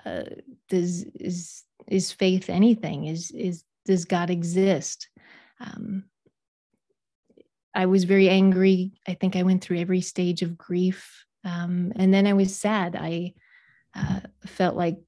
[0.05, 0.23] Uh,
[0.69, 3.05] does is is faith anything?
[3.05, 5.09] Is is does God exist?
[5.59, 6.03] Um,
[7.73, 9.01] I was very angry.
[9.07, 12.95] I think I went through every stage of grief, um, and then I was sad.
[12.95, 13.33] I
[13.95, 14.99] uh, felt like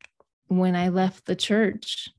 [0.48, 2.10] when I left the church,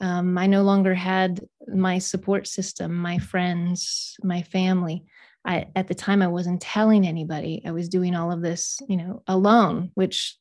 [0.00, 5.04] um, I no longer had my support system, my friends, my family.
[5.44, 7.60] I, at the time, I wasn't telling anybody.
[7.66, 10.36] I was doing all of this, you know, alone, which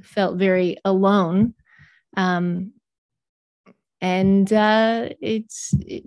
[0.00, 1.52] felt very alone.
[2.16, 2.72] Um,
[4.00, 6.04] and uh, it's, it,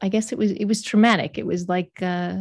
[0.00, 1.38] I guess it was, it was traumatic.
[1.38, 2.36] It was like uh,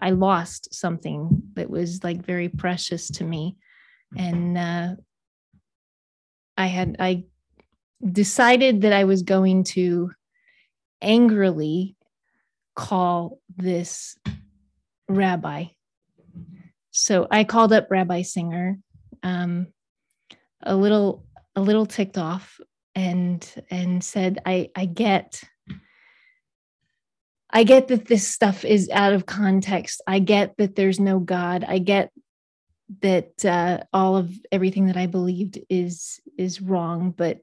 [0.00, 3.56] I lost something that was like very precious to me,
[4.16, 4.94] and uh,
[6.56, 7.24] I had I
[8.04, 10.10] decided that I was going to
[11.00, 11.96] angrily
[12.74, 14.16] call this
[15.08, 15.66] rabbi.
[16.90, 18.78] So I called up Rabbi Singer,
[19.22, 19.68] um,
[20.62, 21.24] a little
[21.56, 22.60] a little ticked off,
[22.98, 25.42] and and said, "I I get."
[27.50, 30.02] I get that this stuff is out of context.
[30.06, 31.64] I get that there's no God.
[31.66, 32.12] I get
[33.00, 37.10] that uh, all of everything that I believed is is wrong.
[37.10, 37.40] But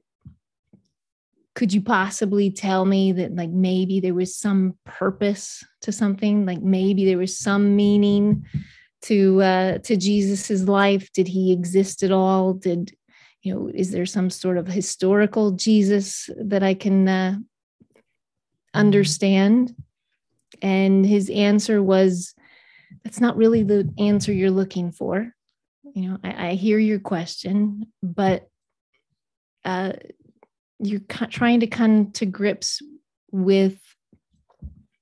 [1.56, 6.60] could you possibly tell me that like maybe there was some purpose to something like
[6.60, 8.44] maybe there was some meaning
[9.02, 12.94] to uh to jesus's life did he exist at all did
[13.46, 17.36] you know is there some sort of historical jesus that i can uh,
[18.74, 19.74] understand?
[20.62, 22.34] And his answer was
[23.02, 25.32] that's not really the answer you're looking for.
[25.94, 28.48] You know i, I hear your question but
[29.64, 29.92] uh,
[30.78, 32.82] you're trying to come to grips
[33.32, 33.80] with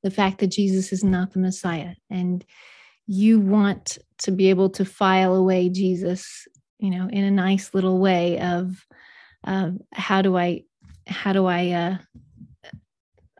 [0.02, 2.44] the fact that Jesus is not the Messiah and
[3.06, 6.46] you want to be able to file away Jesus,
[6.84, 8.84] you know, in a nice little way of
[9.42, 10.64] uh, how do I
[11.06, 11.96] how do I uh,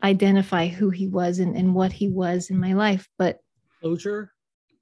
[0.01, 3.07] identify who he was and, and what he was in my life.
[3.19, 3.39] But
[3.81, 4.31] closure,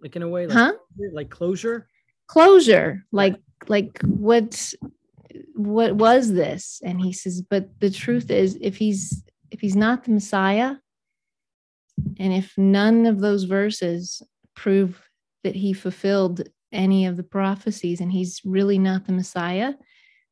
[0.01, 0.73] like in a way, like, huh?
[1.11, 1.89] Like closure.
[2.27, 3.35] Closure, like
[3.67, 4.73] like what
[5.55, 10.03] what was this and he says but the truth is if he's if he's not
[10.03, 10.75] the messiah
[12.19, 14.21] and if none of those verses
[14.55, 15.09] prove
[15.43, 19.73] that he fulfilled any of the prophecies and he's really not the messiah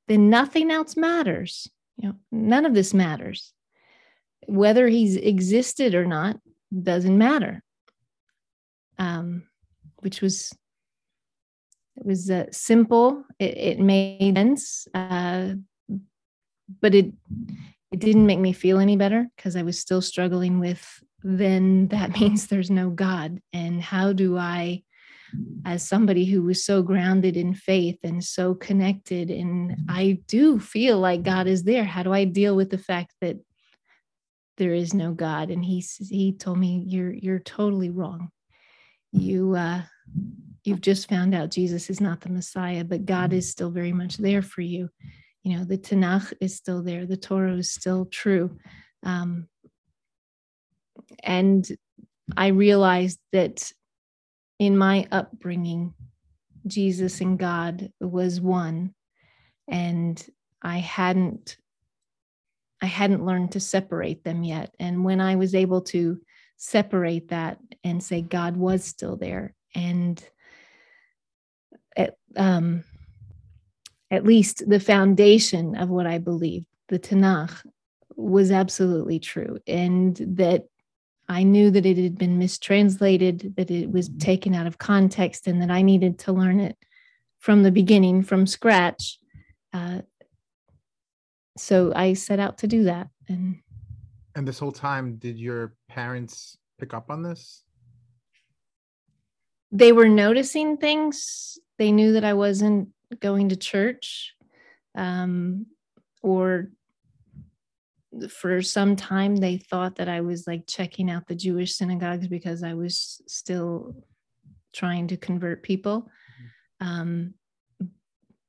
[0.08, 3.54] then nothing else matters you know none of this matters
[4.48, 6.38] whether he's existed or not
[6.84, 7.64] doesn't matter
[8.98, 9.44] um,
[10.02, 10.54] which was
[11.98, 13.24] it was uh, simple.
[13.40, 15.54] It, it, made sense, uh,
[16.82, 17.12] but it
[17.92, 21.04] it didn't make me feel any better because I was still struggling with.
[21.24, 24.84] Then that means there's no God, and how do I,
[25.66, 31.00] as somebody who was so grounded in faith and so connected, and I do feel
[31.00, 31.84] like God is there.
[31.84, 33.38] How do I deal with the fact that
[34.58, 35.50] there is no God?
[35.50, 38.30] And he he told me you're you're totally wrong.
[39.12, 39.82] You uh,
[40.64, 44.18] you've just found out Jesus is not the Messiah, but God is still very much
[44.18, 44.90] there for you.
[45.44, 48.58] You know, the Tanakh is still there, the Torah is still true.
[49.04, 49.48] Um,
[51.24, 51.68] and
[52.38, 53.72] I realized that
[54.62, 55.92] in my upbringing,
[56.68, 58.94] Jesus and God was one.
[59.68, 60.24] And
[60.62, 61.58] I hadn't
[62.80, 64.76] I hadn't learned to separate them yet.
[64.80, 66.22] And when I was able to
[66.58, 70.24] separate that and say God was still there and
[71.98, 72.84] at, um,
[74.12, 77.66] at least the foundation of what I believed, the Tanakh,
[78.16, 79.58] was absolutely true.
[79.66, 80.66] And that
[81.32, 85.62] I knew that it had been mistranslated, that it was taken out of context, and
[85.62, 86.78] that I needed to learn it
[87.40, 89.18] from the beginning, from scratch.
[89.72, 90.02] Uh,
[91.58, 93.08] so I set out to do that.
[93.30, 93.60] And
[94.36, 97.64] and this whole time, did your parents pick up on this?
[99.72, 102.90] They were noticing things they knew that I wasn't
[103.22, 104.36] going to church
[104.96, 105.68] um,
[106.22, 106.72] or
[108.30, 112.64] for some time they thought that I was like checking out the Jewish synagogues because
[112.64, 113.96] I was still
[114.74, 116.10] trying to convert people.
[116.82, 116.88] Mm-hmm.
[116.88, 117.34] Um,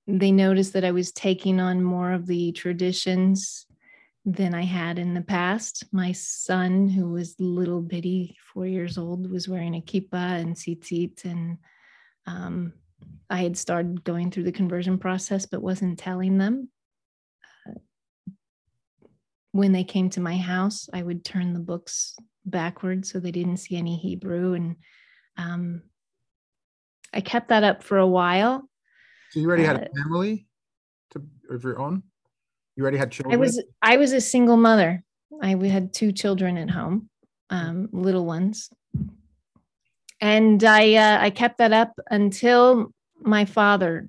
[0.06, 3.66] they noticed that I was taking on more of the traditions
[4.24, 5.84] than I had in the past.
[5.92, 11.24] My son, who was little bitty, four years old, was wearing a kippah and tzitzit,
[11.24, 11.58] and
[12.26, 12.72] um,
[13.30, 16.68] I had started going through the conversion process, but wasn't telling them.
[19.52, 23.58] When they came to my house, I would turn the books backwards so they didn't
[23.58, 24.54] see any Hebrew.
[24.54, 24.76] And
[25.36, 25.82] um,
[27.12, 28.68] I kept that up for a while.
[29.30, 30.46] So you already uh, had a uh, family
[31.10, 32.02] to, of your own?
[32.76, 33.34] You already had children?
[33.34, 35.02] I was I was a single mother.
[35.42, 37.08] I had two children at home,
[37.50, 38.70] um, little ones.
[40.20, 44.08] And I uh, I kept that up until my father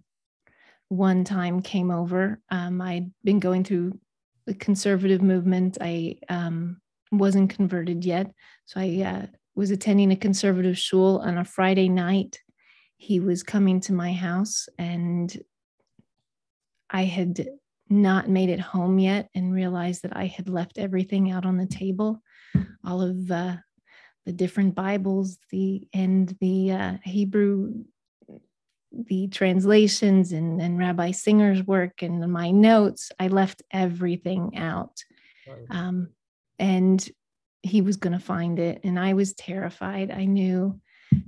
[0.90, 2.40] one time came over.
[2.50, 4.00] Um, I'd been going through
[4.46, 5.78] the conservative movement.
[5.82, 8.32] I um, wasn't converted yet.
[8.66, 9.26] So I uh,
[9.56, 12.40] was attending a conservative shul on a Friday night.
[12.98, 15.36] He was coming to my house and
[16.90, 17.48] I had
[17.90, 21.66] not made it home yet and realized that I had left everything out on the
[21.66, 22.22] table,
[22.86, 23.58] all of uh,
[24.26, 27.84] the different Bibles, the and the uh, Hebrew
[28.94, 35.04] the translations and, and Rabbi Singer's work and my notes, I left everything out.
[35.70, 36.10] Um,
[36.60, 37.06] and
[37.64, 38.82] he was going to find it.
[38.84, 40.12] And I was terrified.
[40.12, 40.80] I knew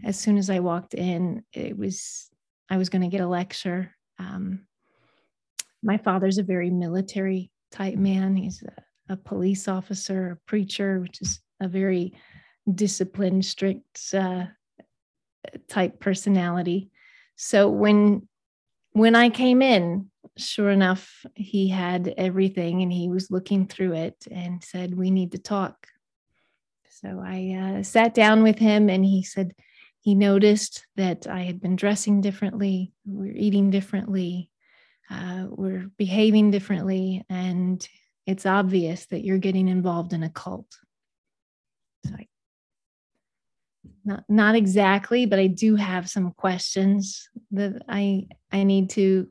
[0.04, 2.30] as soon as I walked in, it was,
[2.69, 3.95] I was going to get a lecture.
[4.19, 4.65] Um,
[5.84, 8.36] my father's a very military type man.
[8.36, 12.13] He's a, a, police officer, a preacher, which is a very
[12.73, 14.45] disciplined, strict uh,
[15.67, 16.89] type personality.
[17.36, 18.28] So when
[18.91, 24.26] when I came in, sure enough, he had everything and he was looking through it
[24.32, 25.88] and said, "We need to talk."
[26.89, 29.54] So I uh, sat down with him and he said
[30.00, 34.52] he noticed that I had been dressing differently, we're eating differently,
[35.10, 37.86] uh, we're behaving differently, and
[38.26, 40.78] it's obvious that you're getting involved in a cult.
[42.06, 42.28] So I
[44.04, 49.27] not not exactly but i do have some questions that i i need to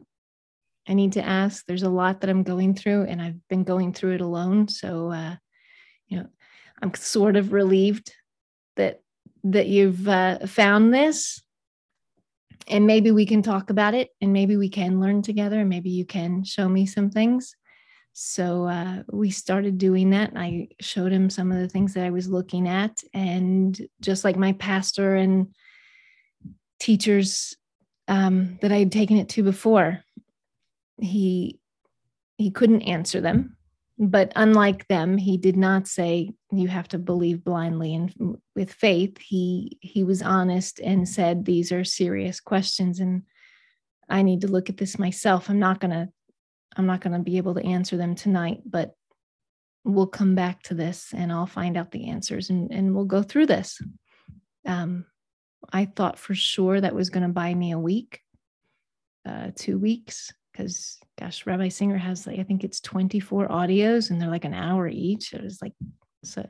[0.89, 1.65] i need to ask.
[1.67, 4.69] There's a lot that i'm going through and i've been going through it alone.
[4.69, 5.37] So uh
[6.09, 6.27] you know
[6.83, 8.13] i'm sort of relieved
[8.77, 9.01] that
[9.45, 11.43] that you've uh, found this.
[12.67, 15.91] And maybe we can talk about it and maybe we can learn together and maybe
[15.91, 17.55] you can show me some things
[18.17, 20.31] so uh, we started doing that.
[20.31, 23.03] And I showed him some of the things that I was looking at.
[23.13, 25.49] And just like my pastor and
[26.79, 27.57] teachers
[28.07, 30.05] um, that I had taken it to before,
[30.99, 31.59] he
[32.37, 33.57] he couldn't answer them.
[33.99, 39.19] But unlike them, he did not say you have to believe blindly and with faith.
[39.19, 43.23] He he was honest and said these are serious questions and
[44.09, 45.49] I need to look at this myself.
[45.49, 46.09] I'm not going to
[46.77, 48.95] I'm not going to be able to answer them tonight, but
[49.85, 53.23] we'll come back to this and I'll find out the answers and, and we'll go
[53.23, 53.81] through this.
[54.67, 55.05] Um,
[55.73, 58.21] I thought for sure that was going to buy me a week,
[59.27, 64.21] uh, two weeks, because gosh, Rabbi Singer has like I think it's 24 audios and
[64.21, 65.33] they're like an hour each.
[65.33, 65.73] It was like
[66.23, 66.49] so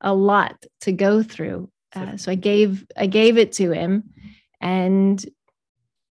[0.00, 1.70] a lot to go through.
[1.94, 4.10] Uh, so I gave I gave it to him,
[4.60, 5.24] and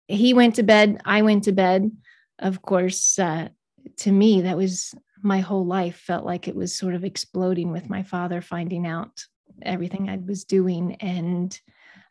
[0.07, 1.01] he went to bed.
[1.05, 1.91] I went to bed.
[2.39, 3.49] Of course, uh,
[3.97, 7.89] to me that was my whole life felt like it was sort of exploding with
[7.89, 9.23] my father finding out
[9.63, 11.59] everything I was doing and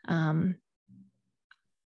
[0.07, 0.55] um,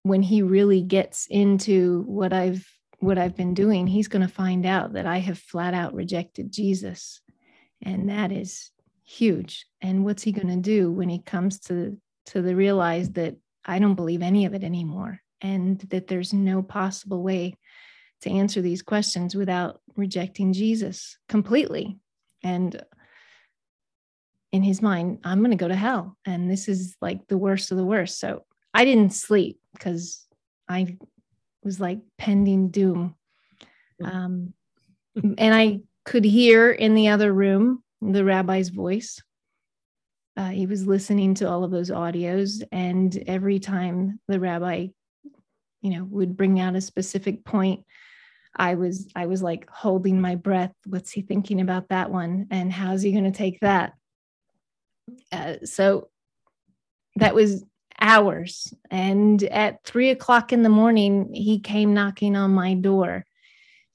[0.02, 2.66] when he really gets into what I've
[2.98, 6.52] what I've been doing, he's going to find out that I have flat out rejected
[6.52, 7.20] Jesus,
[7.82, 8.70] and that is
[9.04, 9.66] huge.
[9.80, 13.78] And what's he going to do when he comes to to the realize that I
[13.78, 17.54] don't believe any of it anymore, and that there's no possible way
[18.22, 21.98] to answer these questions without rejecting Jesus completely.
[22.42, 22.82] And
[24.52, 26.16] in his mind, I'm going to go to hell.
[26.26, 28.18] And this is like the worst of the worst.
[28.20, 28.44] So
[28.74, 30.26] I didn't sleep because
[30.68, 30.96] I
[31.64, 33.14] was like pending doom.
[34.04, 34.54] Um,
[35.14, 39.22] and I could hear in the other room the rabbi's voice.
[40.36, 42.62] Uh, he was listening to all of those audios.
[42.72, 44.88] And every time the rabbi,
[45.82, 47.84] you know, would bring out a specific point,
[48.54, 50.74] I was I was like holding my breath.
[50.86, 52.46] What's he thinking about that one?
[52.50, 53.94] And how's he going to take that?
[55.30, 56.08] Uh, so
[57.16, 57.64] that was
[58.00, 58.72] hours.
[58.90, 63.24] And at three o'clock in the morning, he came knocking on my door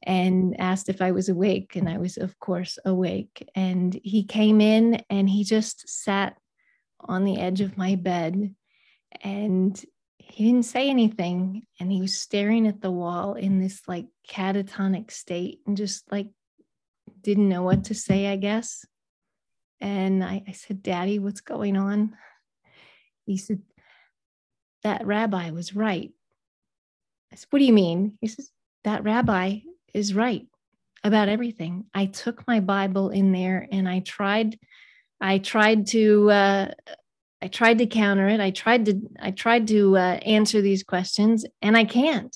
[0.03, 1.75] and asked if I was awake.
[1.75, 3.47] And I was, of course, awake.
[3.55, 6.37] And he came in and he just sat
[6.99, 8.55] on the edge of my bed
[9.21, 9.85] and
[10.37, 11.63] he didn't say anything.
[11.79, 16.27] And he was staring at the wall in this like catatonic state and just like
[17.21, 18.85] didn't know what to say, I guess.
[19.81, 22.15] And I, I said, Daddy, what's going on?
[23.25, 23.63] He said,
[24.83, 26.11] That rabbi was right.
[27.33, 28.19] I said, What do you mean?
[28.21, 28.51] He says,
[28.83, 29.61] That rabbi
[29.91, 30.45] is right
[31.03, 31.85] about everything.
[31.95, 34.59] I took my Bible in there and I tried,
[35.19, 36.71] I tried to, uh,
[37.41, 38.39] I tried to counter it.
[38.39, 42.35] I tried to, I tried to uh, answer these questions, and I can't.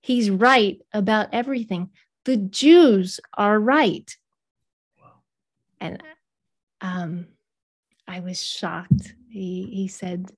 [0.00, 1.90] He's right about everything.
[2.24, 4.14] The Jews are right.
[5.80, 6.02] And
[6.80, 7.26] um,
[8.08, 9.14] I was shocked.
[9.28, 10.30] He, he said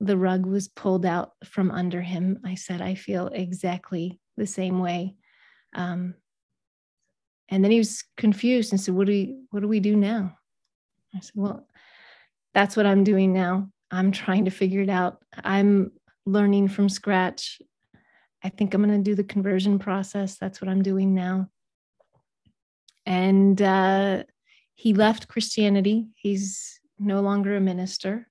[0.00, 2.40] the rug was pulled out from under him.
[2.44, 5.16] I said, I feel exactly the same way.
[5.74, 6.14] Um,
[7.48, 10.38] and then he was confused and said, what do, we, what do we do now?
[11.14, 11.66] I said, Well,
[12.58, 13.68] that's what I'm doing now.
[13.92, 15.22] I'm trying to figure it out.
[15.44, 15.92] I'm
[16.26, 17.62] learning from scratch.
[18.42, 20.38] I think I'm going to do the conversion process.
[20.38, 21.50] That's what I'm doing now.
[23.06, 24.24] And uh,
[24.74, 26.08] he left Christianity.
[26.16, 28.28] He's no longer a minister.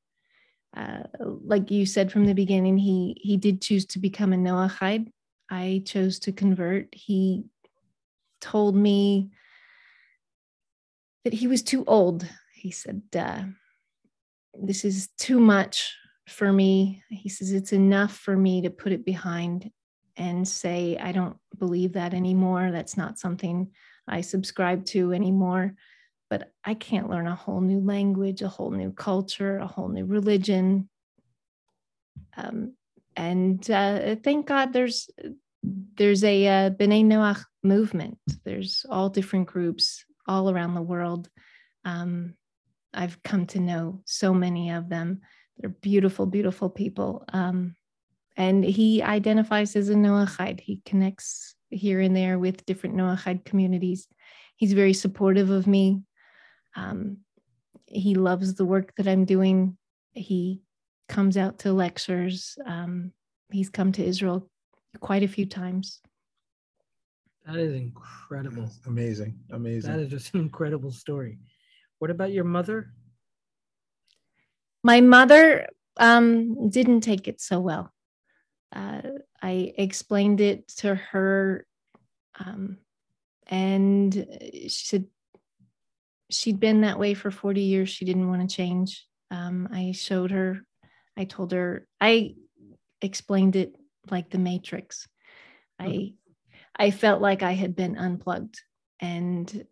[0.76, 5.08] Uh, like you said from the beginning, he he did choose to become a Noahide.
[5.50, 6.90] I chose to convert.
[6.92, 7.46] He
[8.42, 9.32] told me
[11.24, 12.28] that he was too old.
[12.54, 13.44] He said, uh,
[14.62, 15.96] "This is too much
[16.28, 19.72] for me." He says, "It's enough for me to put it behind
[20.16, 22.72] and say I don't believe that anymore.
[22.72, 23.72] That's not something
[24.08, 25.76] I subscribe to anymore."
[26.30, 30.06] but I can't learn a whole new language, a whole new culture, a whole new
[30.06, 30.90] religion.
[32.36, 32.74] Um,
[33.16, 35.10] and uh, thank God there's
[35.64, 38.20] there's a uh, B'nai Noach movement.
[38.46, 41.30] There's all different groups all around the world.
[41.84, 42.36] Um,
[42.94, 45.22] I've come to know so many of them.
[45.58, 47.26] They're beautiful, beautiful people.
[47.34, 47.76] Um,
[48.36, 50.60] and he identifies as a Noachide.
[50.60, 54.08] He connects here and there with different Noachide communities.
[54.56, 56.02] He's very supportive of me.
[56.76, 57.18] Um,
[57.88, 59.78] he loves the work that I'm doing.
[60.14, 60.62] He
[61.10, 62.58] comes out to lectures.
[62.66, 63.12] Um,
[63.52, 64.50] he's come to Israel
[65.00, 66.02] quite a few times.
[67.46, 68.70] That is incredible.
[68.86, 69.40] amazing.
[69.52, 69.92] Amazing.
[69.92, 71.40] That is just an incredible story.
[72.00, 72.92] What about your mother?
[74.84, 75.68] My mother
[75.98, 77.92] um, didn't take it so well.
[78.74, 79.02] Uh,
[79.42, 81.66] I explained it to her,
[82.40, 82.78] um,
[83.48, 85.06] and she said,
[86.30, 87.90] she'd been that way for 40 years.
[87.90, 89.06] She didn't want to change.
[89.32, 90.66] Um, I showed her,
[91.16, 92.36] I told her, I
[93.02, 93.76] explained it
[94.10, 95.08] like the Matrix.
[95.80, 96.14] I
[96.80, 98.62] I felt like I had been unplugged
[99.00, 99.66] and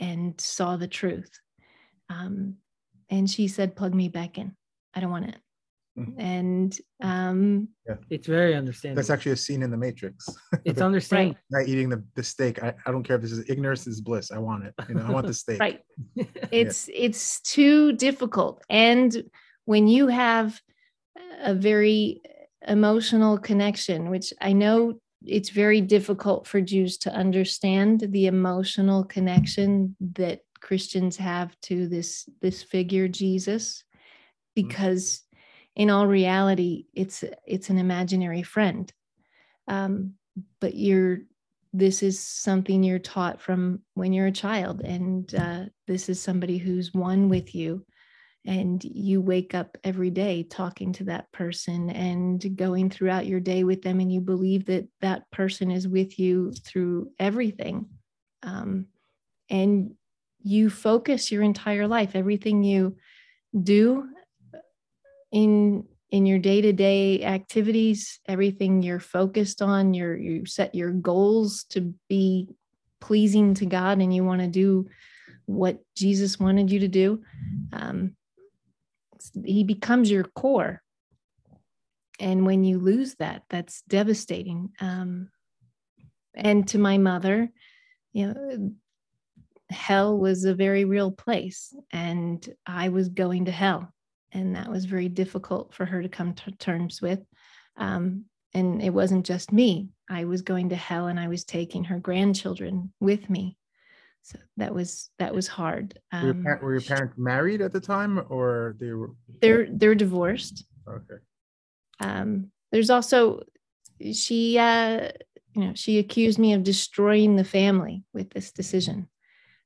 [0.00, 1.30] and saw the truth.
[2.12, 2.56] Um,
[3.10, 4.54] and she said, "Plug me back in.
[4.94, 5.36] I don't want it."
[5.98, 6.20] Mm-hmm.
[6.20, 7.96] And um, yeah.
[8.08, 8.96] it's very understandable.
[8.96, 10.26] That's actually a scene in the Matrix.
[10.64, 11.38] It's understandable.
[11.50, 12.62] Not eating the, the steak.
[12.62, 14.30] I, I don't care if this is ignorance is bliss.
[14.30, 14.74] I want it.
[14.88, 15.60] You know, I want the steak.
[15.60, 15.80] right.
[16.50, 16.94] It's yeah.
[16.96, 18.64] it's too difficult.
[18.70, 19.24] And
[19.66, 20.58] when you have
[21.42, 22.22] a very
[22.66, 24.94] emotional connection, which I know
[25.24, 32.28] it's very difficult for Jews to understand the emotional connection that Christians have to this
[32.40, 33.84] this figure Jesus
[34.56, 34.68] mm-hmm.
[34.68, 35.22] because
[35.76, 38.90] in all reality it's it's an imaginary friend
[39.68, 40.14] um,
[40.60, 41.18] but you're
[41.74, 46.58] this is something you're taught from when you're a child and uh, this is somebody
[46.58, 47.84] who's one with you
[48.44, 53.64] and you wake up every day talking to that person and going throughout your day
[53.64, 57.86] with them and you believe that that person is with you through everything
[58.42, 58.86] um,
[59.48, 59.94] and
[60.42, 62.96] you focus your entire life everything you
[63.62, 64.08] do
[65.30, 71.94] in in your day-to-day activities everything you're focused on you you set your goals to
[72.08, 72.48] be
[73.00, 74.86] pleasing to god and you want to do
[75.46, 77.22] what jesus wanted you to do
[77.72, 78.14] um,
[79.44, 80.82] he becomes your core.
[82.18, 84.70] And when you lose that that's devastating.
[84.80, 85.28] Um,
[86.34, 87.50] and to my mother
[88.14, 88.72] you know
[89.72, 93.92] hell was a very real place and i was going to hell
[94.32, 97.20] and that was very difficult for her to come to terms with.
[97.76, 99.88] Um, and it wasn't just me.
[100.08, 103.56] I was going to hell and i was taking her grandchildren with me.
[104.22, 105.98] So that was that was hard.
[106.12, 109.10] Um, were, your, um, were, your, parents married at the time or they were
[109.40, 110.64] they're they're divorced.
[110.88, 111.20] Okay.
[112.00, 113.40] Um, there's also
[114.12, 115.08] she uh
[115.54, 119.08] you know she accused me of destroying the family with this decision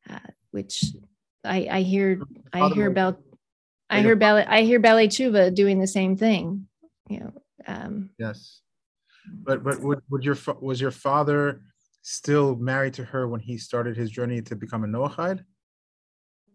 [0.08, 0.18] uh,
[0.50, 0.84] which
[1.44, 2.20] I, I hear
[2.52, 3.20] I hear about
[3.88, 6.66] I hear ballet I hear Baalei Teshuva doing the same thing.
[7.08, 7.32] You know.
[7.68, 8.60] Um, yes,
[9.44, 11.62] but but would, would your was your father
[12.02, 15.44] still married to her when he started his journey to become a Noahide?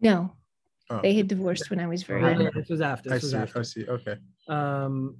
[0.00, 0.32] No,
[0.90, 1.00] oh.
[1.02, 2.50] they had divorced when I was very young.
[2.54, 3.10] This was after.
[3.10, 3.36] This I was see.
[3.36, 3.58] After.
[3.58, 3.86] I see.
[3.86, 4.16] Okay.
[4.48, 5.16] Um,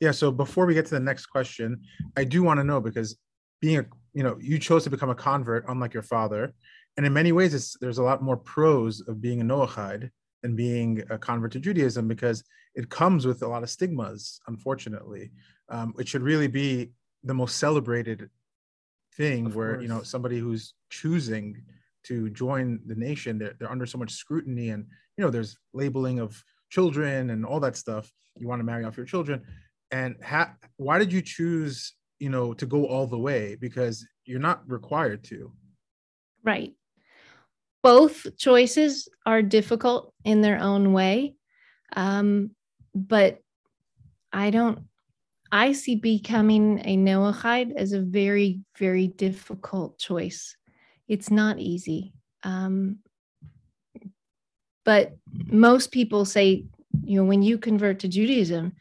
[0.00, 0.10] yeah.
[0.10, 1.82] So before we get to the next question,
[2.16, 3.16] I do want to know because
[3.60, 6.54] being a you know you chose to become a convert unlike your father
[6.96, 10.10] and in many ways it's there's a lot more pros of being a noahide
[10.42, 12.42] than being a convert to judaism because
[12.74, 15.30] it comes with a lot of stigmas unfortunately.
[15.68, 16.90] Um, it should really be
[17.24, 18.28] the most celebrated
[19.16, 19.82] thing of where course.
[19.82, 21.62] you know somebody who's choosing
[22.04, 24.86] to join the nation they're, they're under so much scrutiny and
[25.16, 28.10] you know there's labeling of children and all that stuff.
[28.38, 29.42] You want to marry off your children.
[29.90, 33.56] And ha- why did you choose you know to go all the way?
[33.56, 35.52] Because you're not required to.
[36.42, 36.74] Right
[37.82, 41.34] both choices are difficult in their own way.
[41.94, 42.52] Um,
[42.94, 43.38] but
[44.32, 44.80] I don't,
[45.50, 50.56] I see becoming a Noahide as a very, very difficult choice.
[51.08, 52.14] It's not easy.
[52.44, 52.98] Um,
[54.84, 55.16] but
[55.46, 56.64] most people say,
[57.04, 58.72] you know, when you convert to Judaism,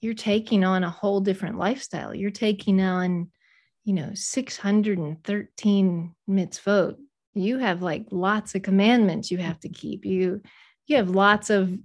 [0.00, 2.14] you're taking on a whole different lifestyle.
[2.14, 3.30] You're taking on,
[3.84, 6.96] you know, 613 mitzvot
[7.36, 10.04] you have like lots of commandments you have to keep.
[10.04, 10.42] You
[10.86, 11.76] you have lots of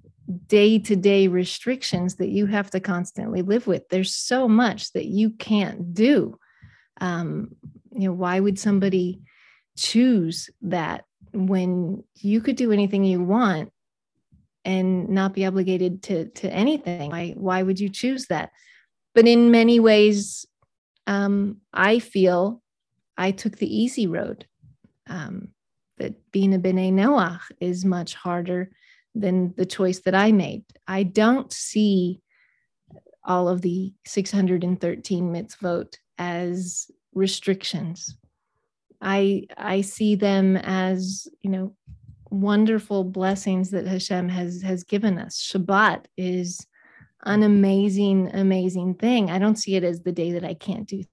[0.48, 3.88] day-to-day restrictions that you have to constantly live with.
[3.90, 6.38] There's so much that you can't do.
[7.00, 7.56] Um,
[7.92, 9.22] you know why would somebody
[9.78, 13.72] choose that when you could do anything you want
[14.64, 17.10] and not be obligated to to anything?
[17.10, 18.52] Why why would you choose that?
[19.14, 20.46] But in many ways
[21.08, 22.62] um, i feel
[23.18, 24.46] i took the easy road
[25.12, 25.50] um,
[25.98, 28.72] that being a B'nai Noach is much harder
[29.14, 30.64] than the choice that I made.
[30.88, 32.22] I don't see
[33.24, 38.16] all of the 613 mitzvot as restrictions.
[39.02, 41.76] I I see them as you know
[42.30, 45.38] wonderful blessings that Hashem has has given us.
[45.42, 46.66] Shabbat is
[47.26, 49.30] an amazing amazing thing.
[49.30, 51.04] I don't see it as the day that I can't do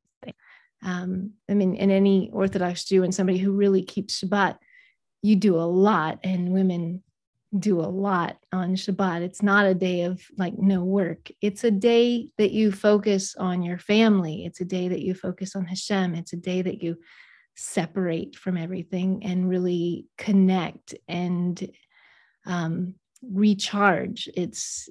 [0.84, 4.58] um, I mean, in any Orthodox Jew and somebody who really keeps Shabbat,
[5.22, 7.02] you do a lot, and women
[7.58, 9.22] do a lot on Shabbat.
[9.22, 11.30] It's not a day of like no work.
[11.40, 14.44] It's a day that you focus on your family.
[14.44, 16.14] It's a day that you focus on Hashem.
[16.14, 16.98] It's a day that you
[17.56, 21.70] separate from everything and really connect and
[22.46, 24.28] um, recharge.
[24.36, 24.88] It's,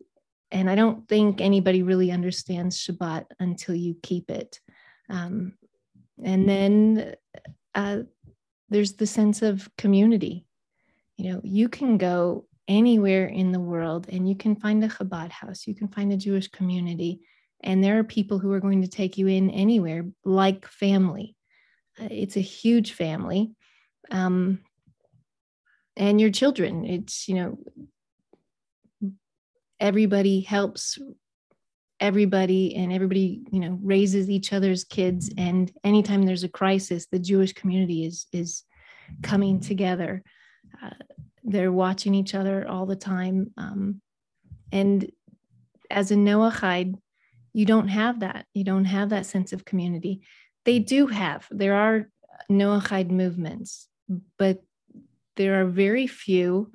[0.52, 4.60] and I don't think anybody really understands Shabbat until you keep it.
[5.10, 5.54] Um,
[6.24, 7.16] and then
[7.76, 8.00] uh,
[8.70, 10.46] there's the sense of community.
[11.18, 15.32] You know, you can go anywhere in the world and you can find a Chabad
[15.32, 17.22] house, you can find a Jewish community,
[17.62, 21.36] and there are people who are going to take you in anywhere like family.
[22.00, 23.52] Uh, it's a huge family.
[24.12, 24.60] Um,
[25.96, 27.58] and your children, it's, you know,
[29.80, 31.00] everybody helps
[32.00, 35.32] everybody and everybody you know raises each other's kids.
[35.38, 38.64] And anytime there's a crisis the jewish community is is
[39.22, 40.24] coming together.
[40.82, 40.92] Uh,
[41.44, 43.52] they're watching each other all the time.
[43.58, 44.02] Um,
[44.72, 45.10] and
[45.90, 46.96] as a noahide
[47.54, 48.46] you don't have that.
[48.54, 50.22] You don't have that sense of community.
[50.66, 52.10] They do have there are
[52.52, 53.88] noahide movements
[54.38, 54.62] but
[55.36, 56.72] there are very few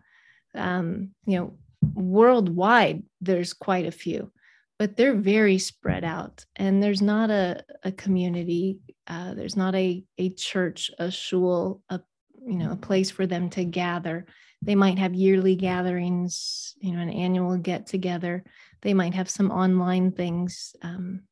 [0.55, 1.59] um, you know
[1.95, 4.31] worldwide there's quite a few
[4.79, 10.05] but they're very spread out and there's not a, a community uh, there's not a,
[10.19, 12.01] a church a shul a
[12.47, 14.27] you know a place for them to gather.
[14.63, 18.45] They might have yearly gatherings you know an annual get together.
[18.83, 21.23] They might have some online things um,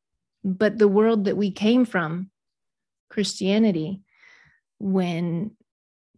[0.43, 2.29] but the world that we came from
[3.09, 4.01] christianity
[4.79, 5.51] when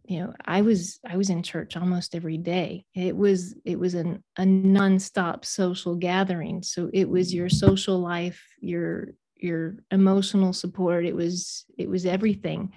[0.06, 2.84] you know i was i was in church almost every day.
[2.94, 6.62] It was it was an, a nonstop social gathering.
[6.62, 7.52] So it was your mm.
[7.52, 11.06] social life your your emotional support.
[11.06, 12.72] It was it was everything.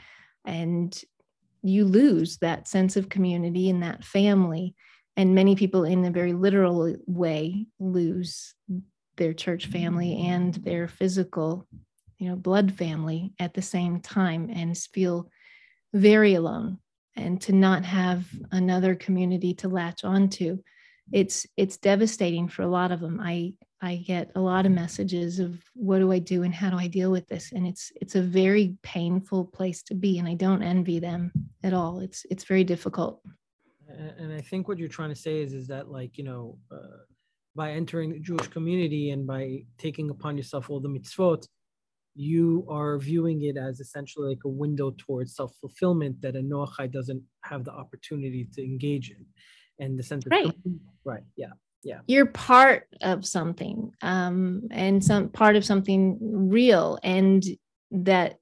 [0.45, 0.99] And
[1.61, 4.75] you lose that sense of community and that family.
[5.17, 8.53] And many people in a very literal way lose
[9.17, 10.63] their church family and mm.
[10.63, 11.67] their physical
[12.19, 15.29] you know blood family at the same time and feel
[15.93, 16.79] very alone
[17.17, 20.59] and to not have another community to latch onto.
[21.11, 23.19] It's it's devastating for a lot of them.
[23.21, 26.77] I i get a lot of messages of what do i do and how do
[26.77, 27.51] i deal with this?
[27.51, 31.31] And it's it's a very painful place to be and i don't envy them
[31.63, 31.99] at all.
[31.99, 33.21] It's it's very difficult.
[34.19, 37.03] And i think what you're trying to say is is that like you know uh,
[37.55, 41.47] by entering the jewish community and by taking upon yourself all the mitzvot
[42.17, 47.21] you are viewing it as essentially like a window towards self-fulfillment that a Noachide doesn't
[47.43, 49.23] have the opportunity to engage in.
[49.79, 50.51] And the sense of right.
[51.05, 51.23] right.
[51.35, 51.53] Yeah.
[51.83, 51.99] Yeah.
[52.07, 57.45] You're part of something, um, and some part of something real, and
[57.91, 58.39] that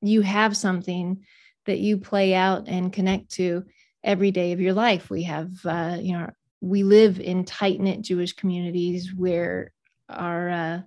[0.00, 1.24] you have something
[1.66, 3.64] that you play out and connect to
[4.04, 5.10] every day of your life.
[5.10, 6.30] We have, uh, you know,
[6.60, 9.72] we live in tight knit Jewish communities where
[10.08, 10.80] our uh,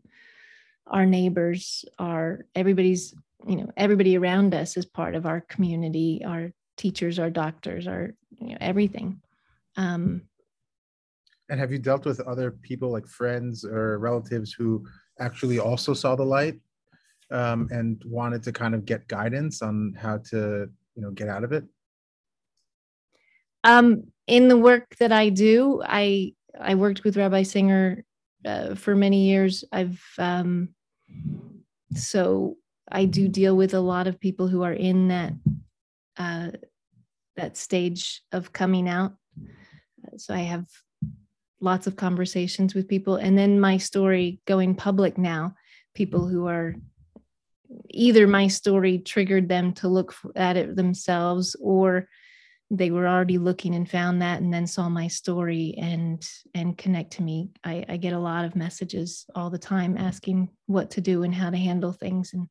[0.94, 3.16] our neighbors, our everybody's,
[3.48, 8.14] you know, everybody around us is part of our community, our teachers, our doctors, our
[8.40, 9.20] you know, everything.
[9.76, 10.22] Um,
[11.50, 14.86] and have you dealt with other people like friends or relatives who
[15.20, 16.60] actually also saw the light
[17.32, 21.44] um, and wanted to kind of get guidance on how to, you know, get out
[21.44, 21.66] of it?
[23.64, 28.04] Um, in the work that I do, I I worked with Rabbi Singer
[28.46, 29.64] uh, for many years.
[29.72, 30.70] I've um,
[31.96, 32.58] so
[32.92, 35.34] I do deal with a lot of people who are in that
[36.18, 36.52] uh,
[37.36, 39.14] that stage of coming out.
[40.18, 40.66] So I have
[41.60, 45.56] lots of conversations with people, and then my story going public now.
[45.96, 46.76] People who are
[47.90, 52.08] either my story triggered them to look at it themselves, or
[52.74, 57.14] they were already looking and found that and then saw my story and and connect
[57.14, 57.52] to me.
[57.64, 61.36] I, I, get a lot of messages all the time asking what to do and
[61.36, 62.48] how to handle things and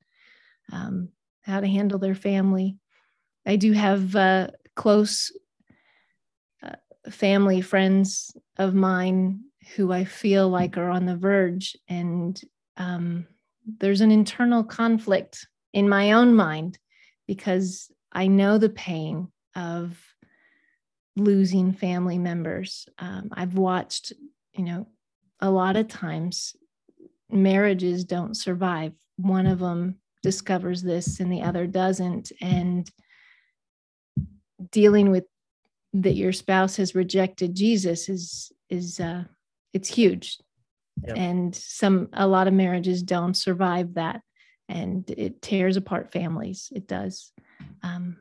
[0.73, 1.09] um,
[1.43, 2.79] how to handle their family.
[3.45, 5.37] I do have uh, close
[6.63, 6.77] uh,
[7.11, 9.41] family friends of mine
[9.77, 12.41] who i feel like are on the verge and
[12.77, 13.27] um,
[13.79, 16.79] there's an internal conflict in my own mind
[17.27, 19.99] because i know the pain of
[21.17, 22.87] losing family members.
[22.99, 24.13] Um, I've watched,
[24.55, 24.89] you know,
[25.41, 26.55] a lot of times
[27.31, 28.93] marriages don't survive.
[29.17, 32.33] One of them discovers this and the other doesn't.
[32.41, 32.89] And
[34.71, 35.25] dealing with
[35.95, 39.25] that your spouse has rejected Jesus is is uh
[39.75, 40.39] it's huge.
[41.07, 41.17] Yep.
[41.17, 44.21] And some a lot of marriages don't survive that
[44.69, 46.73] and it tears apart families.
[46.75, 47.33] It does.
[47.83, 48.17] Um,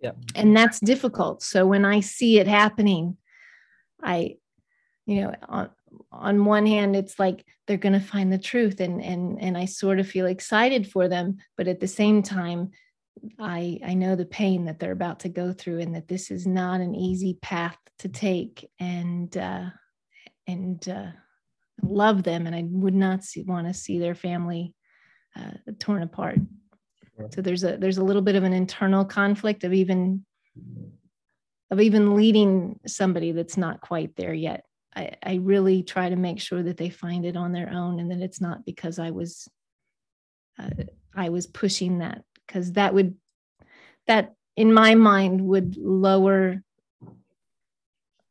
[0.00, 0.12] yeah.
[0.34, 1.42] And that's difficult.
[1.42, 3.16] So when I see it happening,
[4.02, 4.36] I,
[5.06, 5.70] you know, on,
[6.10, 9.66] on one hand, it's like they're going to find the truth and, and, and I
[9.66, 11.38] sort of feel excited for them.
[11.56, 12.70] But at the same time,
[13.38, 16.46] I, I know the pain that they're about to go through and that this is
[16.46, 19.66] not an easy path to take and, uh,
[20.46, 21.10] and, uh,
[21.82, 22.46] love them.
[22.46, 24.74] And I would not want to see their family
[25.36, 26.38] uh, torn apart
[27.30, 30.24] so there's a there's a little bit of an internal conflict of even
[31.70, 34.64] of even leading somebody that's not quite there yet
[34.94, 38.10] I, I really try to make sure that they find it on their own and
[38.10, 39.48] that it's not because i was
[40.58, 40.70] uh,
[41.14, 43.14] i was pushing that because that would
[44.06, 46.62] that in my mind would lower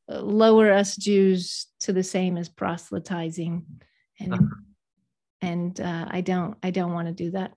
[0.09, 3.65] lower us jews to the same as proselytizing
[4.19, 4.45] and uh-huh.
[5.41, 7.53] and uh, I don't I don't want to do that.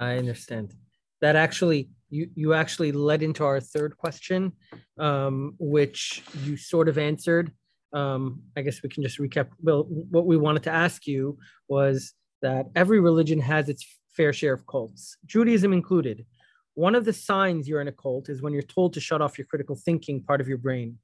[0.00, 0.74] I understand.
[1.20, 4.52] That actually you you actually led into our third question,
[4.98, 7.52] um, which you sort of answered.
[7.92, 9.48] Um, I guess we can just recap.
[9.62, 11.38] Well, what we wanted to ask you
[11.68, 13.84] was that every religion has its
[14.16, 16.24] fair share of cults, Judaism included.
[16.74, 19.36] One of the signs you're in a cult is when you're told to shut off
[19.36, 20.98] your critical thinking part of your brain.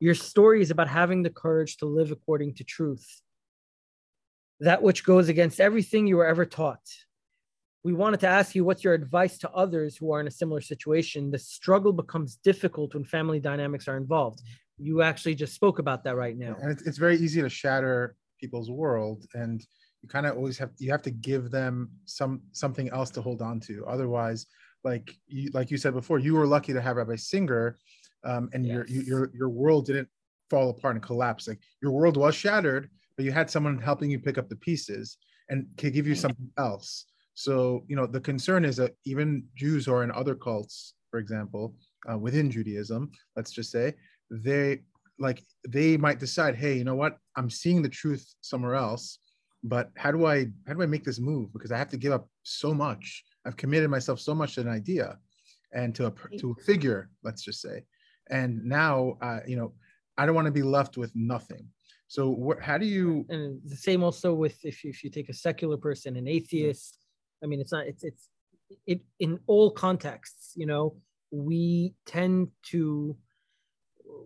[0.00, 3.06] Your story is about having the courage to live according to truth,
[4.58, 6.80] that which goes against everything you were ever taught.
[7.84, 10.60] We wanted to ask you what's your advice to others who are in a similar
[10.60, 11.30] situation?
[11.30, 14.40] The struggle becomes difficult when family dynamics are involved.
[14.78, 16.56] You actually just spoke about that right now.
[16.60, 19.64] And it's, it's very easy to shatter people's world and
[20.02, 23.40] you kind of always have you have to give them some something else to hold
[23.40, 24.46] on to otherwise
[24.84, 27.78] like you like you said before you were lucky to have rabbi singer
[28.24, 28.74] um, and yes.
[28.74, 30.08] your your your world didn't
[30.50, 34.18] fall apart and collapse like your world was shattered but you had someone helping you
[34.18, 35.18] pick up the pieces
[35.48, 39.86] and could give you something else so you know the concern is that even jews
[39.86, 41.74] who are in other cults for example
[42.10, 43.94] uh, within judaism let's just say
[44.30, 44.80] they
[45.18, 47.16] like they might decide hey you know what?
[47.36, 49.18] I'm seeing the truth somewhere else
[49.64, 51.52] but how do i how do i make this move?
[51.52, 53.24] Because i have to give up so much.
[53.46, 55.18] I've committed myself so much to an idea
[55.72, 57.84] and to a to a figure let's just say.
[58.30, 59.72] And now uh, you know
[60.18, 61.66] i don't want to be left with nothing.
[62.08, 65.28] So wh- how do you and the same also with if you, if you take
[65.28, 66.98] a secular person an atheist
[67.42, 68.28] i mean it's not it's it's
[68.86, 70.94] it in all contexts you know
[71.30, 73.16] we tend to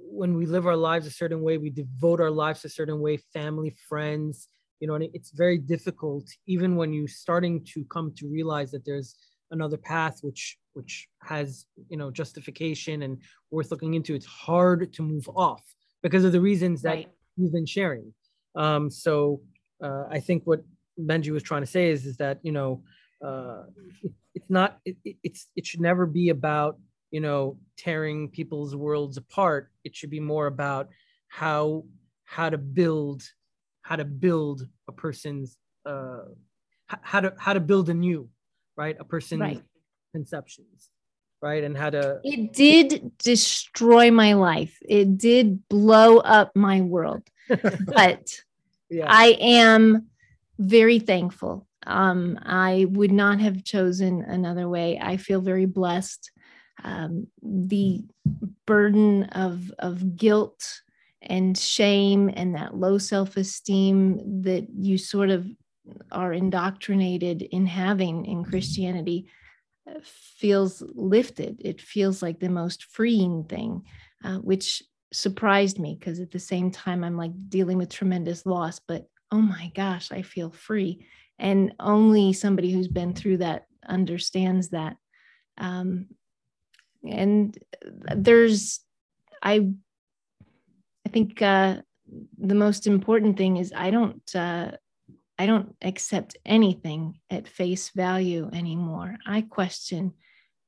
[0.09, 3.17] when we live our lives a certain way we devote our lives a certain way
[3.33, 4.49] family friends
[4.81, 8.85] you know and it's very difficult even when you're starting to come to realize that
[8.85, 9.17] there's
[9.51, 13.19] another path which which has you know justification and
[13.51, 15.63] worth looking into it's hard to move off
[16.03, 17.09] because of the reasons that right.
[17.37, 18.13] you've been sharing
[18.57, 19.41] um, so
[19.83, 20.63] uh, i think what
[21.01, 22.83] benji was trying to say is is that you know
[23.25, 23.65] uh,
[24.35, 26.79] it's not it, it's it should never be about
[27.11, 29.71] you know tearing people's worlds apart.
[29.85, 30.89] It should be more about
[31.29, 31.85] how
[32.25, 33.23] how to build
[33.83, 36.25] how to build a person's uh,
[36.87, 38.29] how to how to build a new
[38.77, 38.97] right?
[39.01, 39.63] A person's right.
[40.13, 40.91] conceptions
[41.43, 41.65] right?
[41.65, 44.79] And how to it did destroy my life.
[44.83, 47.23] It did blow up my world.
[47.87, 48.35] But
[48.91, 49.07] yeah.
[49.09, 50.07] i am
[50.59, 56.31] very thankful um, i would not have chosen another way i feel very blessed
[56.85, 58.03] um, the
[58.67, 60.81] burden of of guilt
[61.23, 65.47] and shame and that low self esteem that you sort of
[66.13, 69.29] are indoctrinated in having in Christianity
[69.89, 71.61] uh, feels lifted.
[71.65, 73.83] It feels like the most freeing thing,
[74.25, 74.83] uh, which
[75.13, 79.41] surprised me because at the same time, I'm like dealing with tremendous loss, but oh
[79.41, 81.07] my gosh, I feel free.
[81.39, 84.97] And only somebody who's been through that understands that.
[85.59, 86.07] Um,
[87.05, 87.57] and
[88.15, 88.81] there's,
[89.43, 89.71] I
[91.07, 91.77] I think uh,
[92.37, 94.73] the most important thing is I don't uh,
[95.39, 99.17] I don't accept anything at face value anymore.
[99.27, 100.15] I question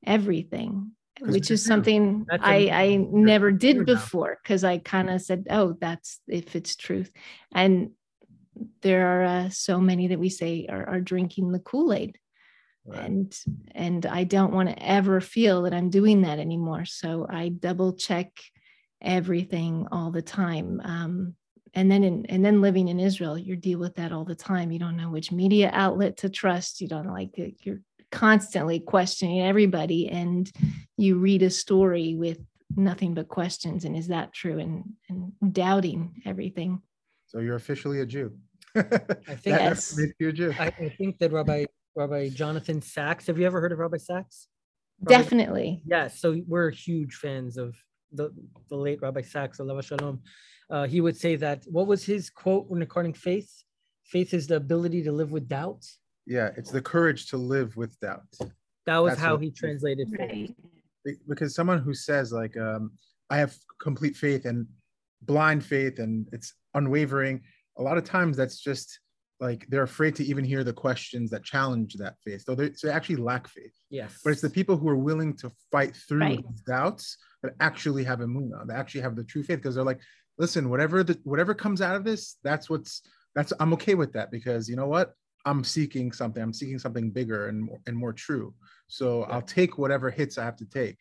[0.05, 5.75] everything, which is something I, I never did before because I kind of said, oh,
[5.81, 7.11] that's if it's truth.
[7.53, 7.91] And
[8.81, 12.17] there are uh, so many that we say are, are drinking the Kool-Aid.
[12.85, 13.05] Right.
[13.05, 13.39] And
[13.73, 16.85] and I don't want to ever feel that I'm doing that anymore.
[16.85, 18.31] So I double check
[19.01, 20.81] everything all the time.
[20.83, 21.35] Um,
[21.73, 24.71] and then in, and then living in Israel, you deal with that all the time.
[24.71, 26.81] You don't know which media outlet to trust.
[26.81, 27.55] You don't like it.
[27.61, 27.81] You're
[28.11, 30.49] constantly questioning everybody, and
[30.97, 32.39] you read a story with
[32.75, 33.85] nothing but questions.
[33.85, 34.57] And is that true?
[34.57, 36.81] And and doubting everything.
[37.27, 38.33] So you're officially a Jew.
[38.75, 38.81] I
[39.35, 39.99] think yes.
[40.19, 40.53] you a Jew.
[40.59, 41.65] I, I think that Rabbi
[41.95, 43.27] Rabbi Jonathan Sacks.
[43.27, 44.47] Have you ever heard of Rabbi Sacks?
[45.01, 45.81] Rabbi, Definitely.
[45.85, 46.19] Yes.
[46.19, 47.75] So we're huge fans of
[48.11, 48.33] the,
[48.69, 50.21] the late Rabbi Sacks, Alav Shalom,
[50.69, 53.51] uh, he would say that what was his quote regarding faith?
[54.05, 55.85] Faith is the ability to live with doubt.
[56.25, 58.25] Yeah, it's the courage to live with doubt.
[58.85, 60.53] That was That's how he translated faith.
[61.27, 62.91] Because someone who says like, um,
[63.29, 64.67] "I have complete faith and
[65.21, 67.41] blind faith and it's unwavering,"
[67.79, 68.99] a lot of times that's just
[69.39, 72.43] like they're afraid to even hear the questions that challenge that faith.
[72.45, 73.73] So they, so they actually lack faith.
[73.89, 74.19] Yes.
[74.23, 76.45] But it's the people who are willing to fight through right.
[76.67, 80.01] doubts that actually have emunah, that actually have the true faith, because they're like,
[80.37, 83.01] listen, whatever the whatever comes out of this, that's what's
[83.33, 85.13] that's I'm okay with that because you know what?
[85.45, 86.43] I'm seeking something.
[86.43, 88.53] I'm seeking something bigger and more, and more true.
[88.87, 89.35] So yeah.
[89.35, 90.97] I'll take whatever hits I have to take.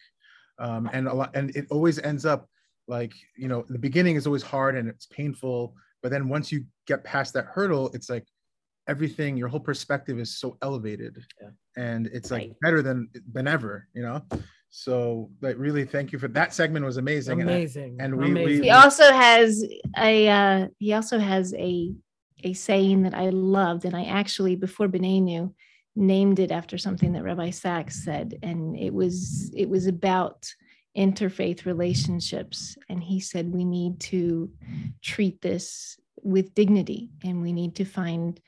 [0.60, 2.48] Um, and a lot, and it always ends up
[2.86, 6.64] like you know the beginning is always hard and it's painful, but then once you
[6.86, 8.24] get past that hurdle it's like
[8.88, 11.48] everything your whole perspective is so elevated yeah.
[11.76, 12.60] and it's like right.
[12.60, 14.22] better than than ever you know
[14.70, 18.60] so like really thank you for that segment was amazing amazing and, we, amazing.
[18.60, 19.64] we he also has
[19.98, 21.92] a uh he also has a
[22.44, 25.54] a saying that i loved and i actually before knew
[25.96, 30.46] named it after something that rabbi Sacks said and it was it was about
[30.96, 34.50] interfaith relationships and he said we need to
[35.02, 38.40] treat this with dignity and we need to find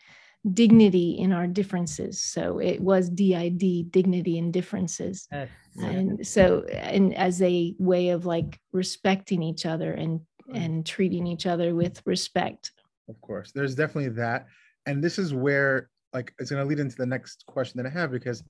[0.52, 2.20] dignity in our differences.
[2.20, 5.28] So it was DID, dignity and differences.
[5.76, 10.20] And so, and as a way of like respecting each other and
[10.52, 12.72] and treating each other with respect.
[13.08, 14.46] Of course, there's definitely that,
[14.86, 17.92] and this is where like it's going to lead into the next question that I
[17.92, 18.42] have because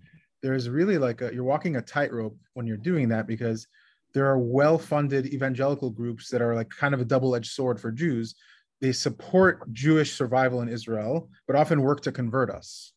[0.43, 3.67] there's really like a, you're walking a tightrope when you're doing that because
[4.13, 8.35] there are well-funded evangelical groups that are like kind of a double-edged sword for Jews
[8.81, 12.93] they support Jewish survival in Israel, but often work to convert us.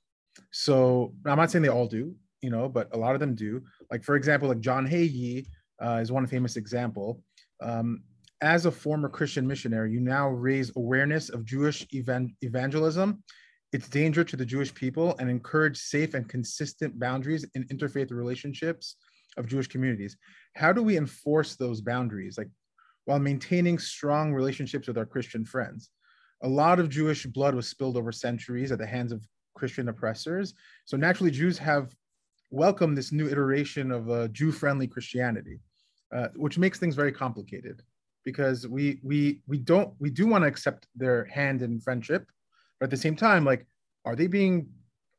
[0.51, 3.61] So I'm not saying they all do, you know, but a lot of them do.
[3.91, 5.45] Like for example, like John Hagee
[5.83, 7.21] uh, is one famous example.
[7.61, 8.03] Um,
[8.41, 13.23] as a former Christian missionary, you now raise awareness of Jewish evan- evangelism,
[13.71, 18.95] its danger to the Jewish people, and encourage safe and consistent boundaries in interfaith relationships
[19.37, 20.17] of Jewish communities.
[20.55, 22.37] How do we enforce those boundaries?
[22.37, 22.49] Like
[23.05, 25.89] while maintaining strong relationships with our Christian friends.
[26.43, 29.25] A lot of Jewish blood was spilled over centuries at the hands of
[29.55, 30.53] Christian oppressors.
[30.85, 31.95] So naturally, Jews have
[32.49, 35.59] welcomed this new iteration of a Jew-friendly Christianity,
[36.13, 37.81] uh, which makes things very complicated
[38.25, 42.29] because we we we don't we do want to accept their hand in friendship,
[42.79, 43.65] but at the same time, like,
[44.05, 44.67] are they being?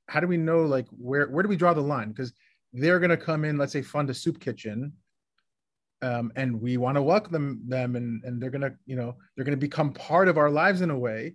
[0.08, 2.10] How do we know like where where do we draw the line?
[2.10, 2.32] Because
[2.74, 4.92] they're going to come in, let's say, fund a soup kitchen
[6.04, 9.44] um, and we want to welcome them, and, and they're going to you know they're
[9.44, 11.34] going to become part of our lives in a way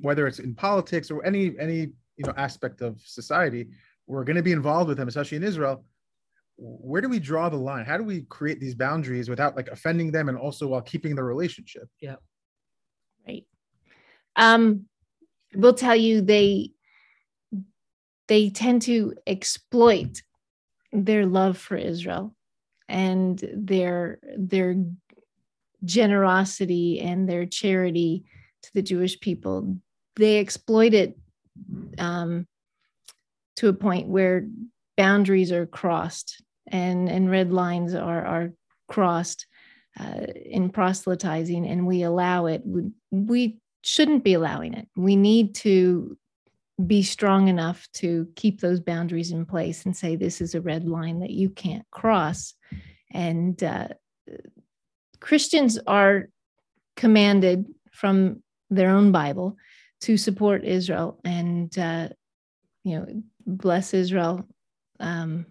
[0.00, 3.68] whether it's in politics or any any you know aspect of society
[4.06, 5.84] we're going to be involved with them especially in israel.
[6.62, 7.86] Where do we draw the line?
[7.86, 11.22] How do we create these boundaries without like offending them and also while keeping the
[11.22, 11.88] relationship?
[12.00, 12.16] Yeah.
[13.26, 13.46] Right.
[14.36, 14.86] Um
[15.54, 16.72] we'll tell you they
[18.28, 20.22] they tend to exploit
[20.92, 22.34] their love for israel
[22.88, 24.74] and their their
[25.84, 28.24] generosity and their charity
[28.62, 29.76] to the Jewish people.
[30.16, 31.18] They exploit it
[31.98, 32.46] um,
[33.56, 34.46] to a point where
[34.96, 38.52] boundaries are crossed and, and red lines are, are
[38.88, 39.46] crossed
[39.98, 42.62] uh, in proselytizing, and we allow it.
[42.64, 44.88] We, we shouldn't be allowing it.
[44.96, 46.16] We need to
[46.86, 50.86] be strong enough to keep those boundaries in place and say this is a red
[50.86, 52.54] line that you can't cross.
[53.12, 53.88] And uh,
[55.20, 56.28] christians are
[56.96, 59.56] commanded from their own bible
[60.00, 62.08] to support israel and uh,
[62.84, 63.06] you know
[63.46, 64.46] bless israel
[64.98, 65.46] um,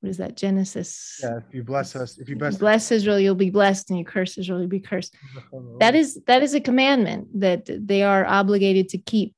[0.00, 0.36] what is that?
[0.36, 1.20] Genesis.
[1.22, 4.04] Yeah if you bless us if you bless, bless israel you'll be blessed and you
[4.04, 5.14] curse israel you'll be cursed.
[5.78, 9.34] That is that is a commandment that they are obligated to keep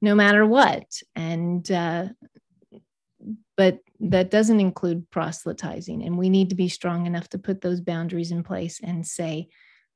[0.00, 0.84] no matter what.
[1.14, 2.06] And, uh,
[3.56, 6.04] but that doesn't include proselytizing.
[6.04, 9.48] And we need to be strong enough to put those boundaries in place and say,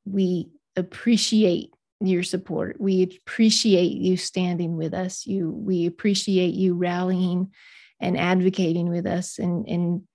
[0.04, 2.80] we appreciate your support.
[2.80, 5.24] We appreciate you standing with us.
[5.26, 7.52] You, we appreciate you rallying
[8.00, 10.08] and advocating with us in, in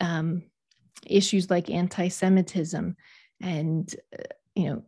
[0.00, 0.42] um,
[1.06, 2.96] issues like anti-Semitism
[3.40, 4.22] and, uh,
[4.56, 4.82] you know,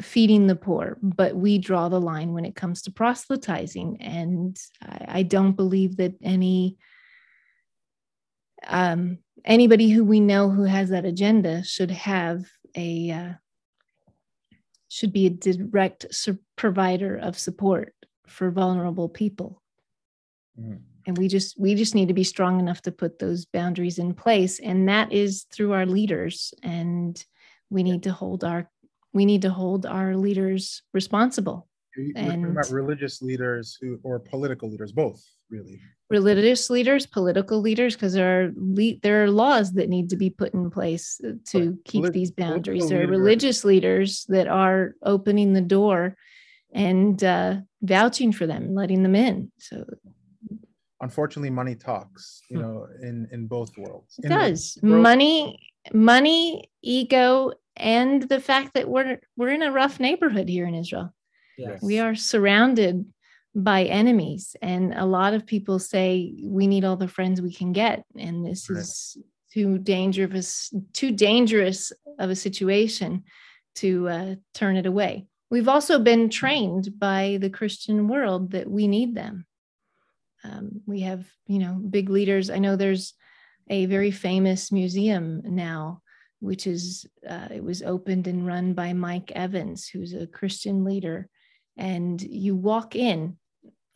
[0.00, 3.98] feeding the poor, but we draw the line when it comes to proselytizing.
[4.00, 6.76] And I, I don't believe that any
[8.66, 12.44] um, anybody who we know who has that agenda should have
[12.76, 13.32] a uh,
[14.88, 17.94] should be a direct su- provider of support
[18.26, 19.62] for vulnerable people.
[20.58, 20.80] Mm.
[21.06, 24.14] And we just we just need to be strong enough to put those boundaries in
[24.14, 26.54] place, and that is through our leaders.
[26.62, 27.22] And
[27.70, 28.70] we need to hold our
[29.14, 31.68] we need to hold our leaders responsible.
[31.96, 35.80] You're and about religious leaders who, or political leaders, both really.
[36.10, 40.28] Religious leaders, political leaders, because there are le- there are laws that need to be
[40.28, 42.88] put in place to but keep polit- these boundaries.
[42.88, 46.16] There are religious leaders that are opening the door
[46.74, 49.52] and uh, vouching for them, letting them in.
[49.58, 49.84] So
[51.00, 52.62] unfortunately money talks you hmm.
[52.62, 55.58] know in in both worlds it in does world- money
[55.92, 61.14] money ego and the fact that we're we're in a rough neighborhood here in Israel.
[61.58, 61.82] Yes.
[61.82, 63.04] We are surrounded
[63.54, 67.72] by enemies and a lot of people say we need all the friends we can
[67.72, 68.80] get and this right.
[68.80, 69.16] is
[69.52, 73.22] too dangerous too dangerous of a situation
[73.76, 75.26] to uh, turn it away.
[75.50, 79.46] we've also been trained by the Christian world that we need them.
[80.42, 82.50] Um, we have, you know, big leaders.
[82.50, 83.14] I know there's
[83.70, 86.02] a very famous museum now,
[86.44, 91.28] which is uh, it was opened and run by Mike Evans, who's a Christian leader.
[91.76, 93.38] And you walk in,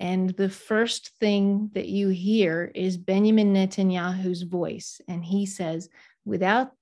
[0.01, 5.89] and the first thing that you hear is Benjamin Netanyahu's voice, and he says,
[6.25, 6.73] "Without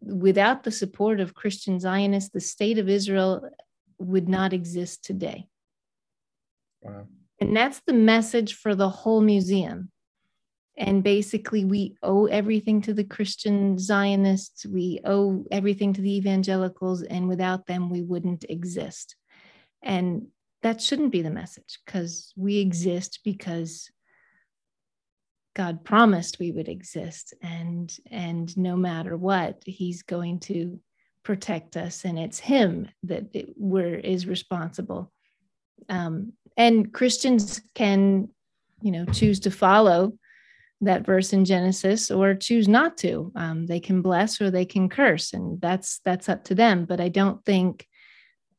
[0.00, 3.48] without the support of Christian Zionists, the state of Israel
[3.98, 5.46] would not exist today."
[6.82, 7.06] Wow.
[7.40, 9.92] And that's the message for the whole museum.
[10.76, 17.02] And basically, we owe everything to the Christian Zionists, we owe everything to the evangelicals,
[17.02, 19.16] and without them, we wouldn't exist.
[19.82, 20.28] And
[20.62, 23.90] that shouldn't be the message because we exist because
[25.54, 30.80] God promised we would exist and and no matter what he's going to
[31.24, 35.12] protect us and it's him that it, we're is responsible
[35.88, 38.28] um, and Christians can,
[38.80, 40.12] you know, choose to follow
[40.82, 43.32] that verse in Genesis or choose not to.
[43.36, 46.84] Um, they can bless or they can curse, and that's that's up to them.
[46.84, 47.86] But I don't think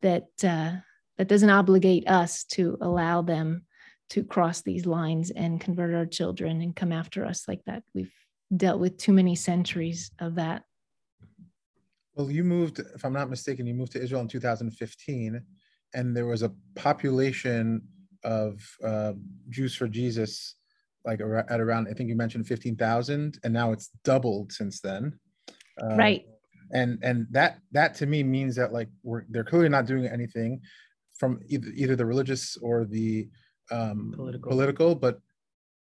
[0.02, 0.74] that uh,
[1.18, 3.66] that doesn't obligate us to allow them
[4.10, 7.84] to cross these lines and convert our children and come after us like that.
[7.94, 8.14] We've
[8.56, 10.64] dealt with too many centuries of that.
[12.16, 15.42] Well, you moved, if I'm not mistaken, you moved to Israel in 2015
[15.96, 17.82] and there was a population
[18.24, 19.14] of uh,
[19.50, 20.56] Jews for Jesus,
[21.06, 25.18] like at around I think you mentioned fifteen thousand, and now it's doubled since then.
[25.82, 26.26] Uh, right.
[26.72, 30.62] And and that that to me means that like we're they're clearly not doing anything
[31.18, 33.30] from either either the religious or the
[33.72, 34.50] um, political.
[34.50, 35.20] political, but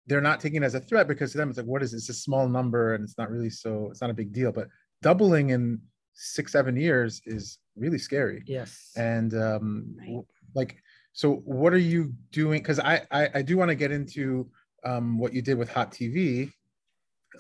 [0.07, 1.97] they're not taking it as a threat because to them it's like what is it?
[1.97, 4.51] it's a small number and it's not really so it's not a big deal.
[4.51, 4.67] But
[5.01, 5.79] doubling in
[6.13, 10.23] six seven years is really scary yes and um right.
[10.53, 10.77] like
[11.11, 14.47] so what are you doing because I, I i do want to get into
[14.85, 16.51] um what you did with hot tv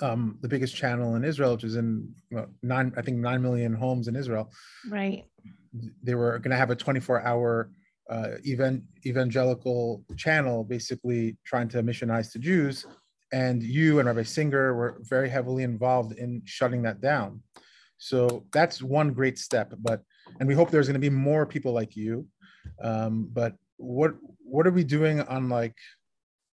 [0.01, 3.73] um the biggest channel in israel which is in well, nine i think nine million
[3.73, 4.51] homes in israel
[4.89, 5.25] right
[6.03, 7.71] they were going to have a 24 hour
[8.09, 12.85] uh event evangelical channel basically trying to missionize to jews
[13.31, 17.41] and you and rabbi singer were very heavily involved in shutting that down
[18.03, 19.73] so that's one great step.
[19.79, 20.01] But
[20.39, 22.27] and we hope there's going to be more people like you.
[22.83, 25.77] Um, but what what are we doing on like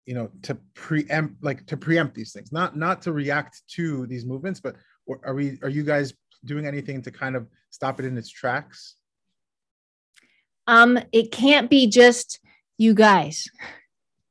[0.05, 4.25] you know to preempt like to preempt these things not not to react to these
[4.25, 4.75] movements but
[5.23, 6.13] are we are you guys
[6.45, 8.95] doing anything to kind of stop it in its tracks?
[10.67, 12.39] Um it can't be just
[12.77, 13.47] you guys.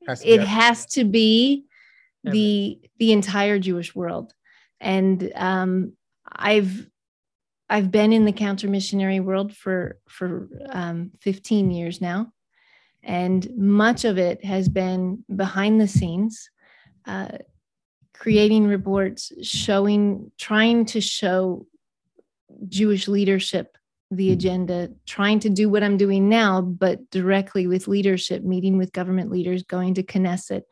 [0.07, 1.65] Has it has to be
[2.23, 4.33] the the entire jewish world.
[4.81, 5.93] And um
[6.31, 6.87] i've
[7.69, 12.31] I've been in the counter missionary world for for um, 15 years now,
[13.05, 16.49] and much of it has been behind the scenes,
[17.07, 17.39] uh,
[18.15, 21.67] creating reports, showing, trying to show
[22.69, 23.77] Jewish leadership
[24.11, 28.93] the agenda, trying to do what I'm doing now, but directly with leadership, meeting with
[28.93, 30.63] government leaders, going to Knesset,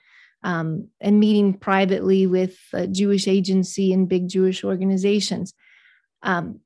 [0.42, 2.58] um, and meeting privately with
[2.90, 5.54] Jewish agency and big Jewish organizations.
[6.22, 6.60] Um,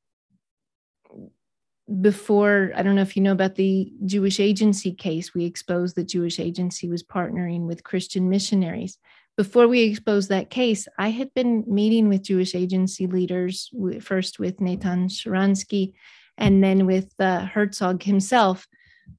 [2.01, 6.09] before i don't know if you know about the jewish agency case we exposed that
[6.09, 8.99] jewish agency was partnering with christian missionaries.
[9.37, 13.70] Before we exposed that case i had been meeting with jewish agency leaders
[14.01, 15.93] first with nathan Sharansky
[16.37, 18.66] and then with uh, herzog himself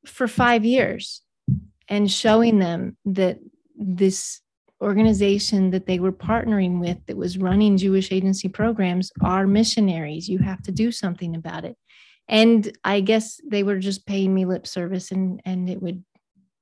[0.05, 1.22] for five years
[1.88, 3.39] and showing them that
[3.76, 4.41] this
[4.82, 10.30] organization that they were partnering with that was running jewish agency programs are missionaries.
[10.30, 11.78] You have to do something about it
[12.28, 16.03] and i guess they were just paying me lip service and and it would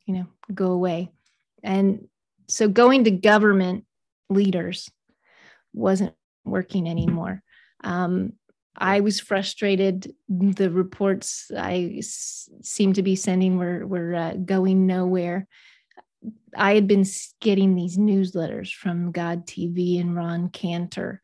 [0.06, 1.12] you know go away.
[1.64, 2.08] And
[2.48, 3.86] so going to government
[4.30, 4.90] leaders
[5.74, 6.14] wasn't
[6.44, 7.42] working anymore.
[7.84, 8.34] Um,
[8.78, 10.14] i was frustrated.
[10.30, 15.48] The reports i s- seemed to be sending were were uh, going nowhere.
[16.56, 17.06] I had been
[17.42, 21.22] getting these newsletters from god tv and ron cantor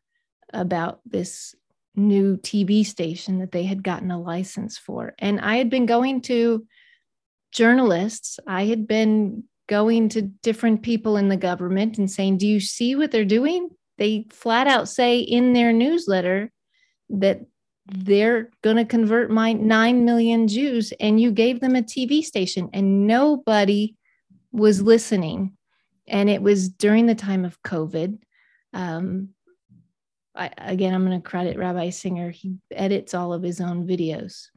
[0.54, 1.56] about this
[1.96, 5.14] new TV station that they had gotten a license for.
[5.20, 6.66] And I had been going to
[7.52, 12.60] journalists, I had been going to different people in the government and saying, Do you
[12.60, 13.70] see what they're doing?
[13.98, 16.52] They flat out say in their newsletter
[17.10, 17.42] that
[17.86, 22.70] they're going to convert my 9 million Jews, and you gave them a TV station,
[22.74, 23.96] and nobody
[24.52, 25.58] was listening.
[26.08, 28.20] And it was during the time of COVID.
[28.74, 29.30] Um,
[30.36, 32.30] I, again, I'm going to credit Rabbi Singer.
[32.32, 34.48] He edits all of his own videos.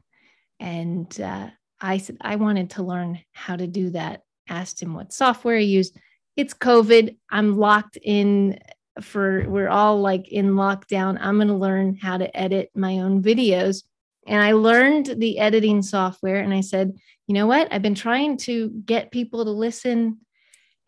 [0.59, 1.49] And uh,
[1.81, 4.21] I said I wanted to learn how to do that.
[4.47, 5.97] Asked him what software he used.
[6.37, 7.17] It's COVID.
[7.29, 8.59] I'm locked in
[9.01, 11.17] for we're all like in lockdown.
[11.19, 13.83] I'm going to learn how to edit my own videos.
[14.27, 16.93] And I learned the editing software and I said,
[17.27, 17.67] you know what?
[17.71, 20.19] I've been trying to get people to listen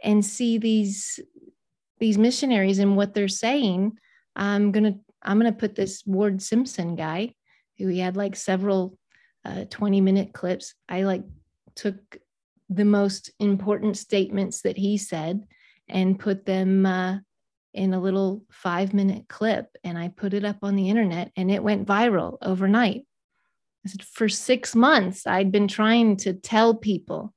[0.03, 1.19] and see these
[1.99, 3.97] these missionaries and what they're saying.
[4.37, 7.33] I'm going to I'm to put this Ward Simpson guy
[7.77, 8.97] who he had like several
[9.43, 10.73] uh, 20 minute clips.
[10.87, 11.23] I like
[11.75, 11.97] took
[12.69, 15.45] the most important statements that he said
[15.89, 17.17] and put them uh,
[17.73, 21.51] in a little five minute clip and I put it up on the internet and
[21.51, 23.05] it went viral overnight.
[23.85, 27.33] I said, for six months, I'd been trying to tell people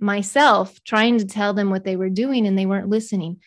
[0.00, 3.40] myself, trying to tell them what they were doing and they weren't listening.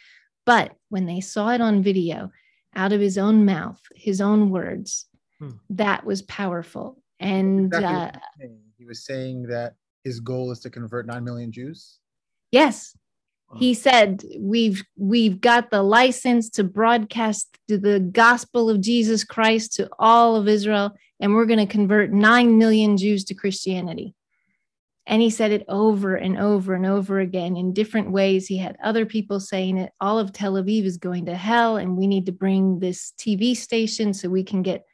[0.45, 2.31] But when they saw it on video,
[2.75, 5.05] out of his own mouth, his own words,
[5.39, 5.51] hmm.
[5.69, 7.01] that was powerful.
[7.19, 11.99] And exactly uh, he was saying that his goal is to convert 9 million Jews.
[12.51, 12.95] Yes.
[13.57, 19.87] He said, "We've we've got the license to broadcast the gospel of Jesus Christ to
[19.97, 24.13] all of Israel, and we're going to convert nine million Jews to Christianity."
[25.07, 28.47] And he said it over and over and over again in different ways.
[28.47, 29.91] He had other people saying it.
[30.01, 33.55] All of Tel Aviv is going to hell, and we need to bring this TV
[33.55, 34.85] station so we can get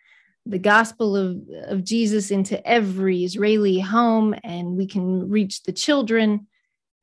[0.45, 6.47] the gospel of, of Jesus into every Israeli home and we can reach the children.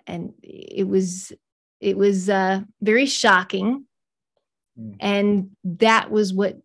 [0.06, 1.32] And it was
[1.80, 3.84] it was uh, very shocking.
[4.78, 4.96] Mm.
[5.00, 6.58] And that was what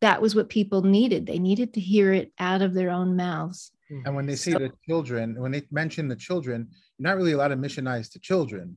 [0.00, 1.26] that was what people needed.
[1.26, 3.71] They needed to hear it out of their own mouths.
[3.88, 4.00] Hmm.
[4.06, 6.68] And when they say so, the children, when they mention the children,
[6.98, 8.76] you're not really allowed to missionize to children,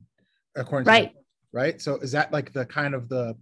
[0.56, 1.12] according right.
[1.12, 1.18] to
[1.52, 1.80] right.
[1.80, 3.36] So is that like the kind of the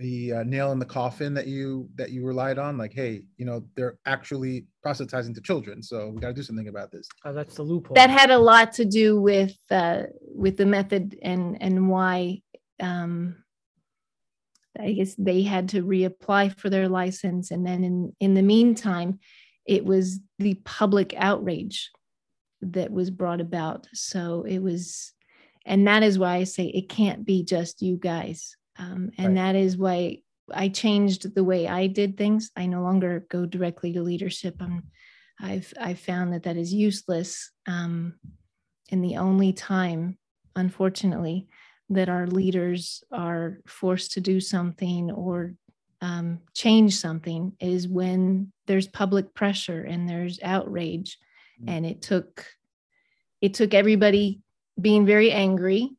[0.00, 3.44] the uh, nail in the coffin that you that you relied on like hey you
[3.44, 7.34] know they're actually proselytizing to children so we got to do something about this oh,
[7.34, 11.60] that's the loophole that had a lot to do with uh, with the method and
[11.60, 12.40] and why
[12.80, 13.36] um
[14.78, 19.18] i guess they had to reapply for their license and then in in the meantime
[19.70, 21.90] it was the public outrage
[22.60, 25.12] that was brought about so it was
[25.64, 29.52] and that is why i say it can't be just you guys um, and right.
[29.52, 30.18] that is why
[30.52, 32.50] I changed the way I did things.
[32.56, 34.56] I no longer go directly to leadership.
[34.60, 34.84] I'm,
[35.40, 37.50] I've I've found that that is useless.
[37.66, 38.14] Um,
[38.90, 40.18] and the only time,
[40.56, 41.48] unfortunately,
[41.90, 45.54] that our leaders are forced to do something or
[46.00, 51.18] um, change something is when there's public pressure and there's outrage.
[51.60, 51.70] Mm-hmm.
[51.70, 52.46] And it took
[53.40, 54.40] it took everybody
[54.80, 55.90] being very angry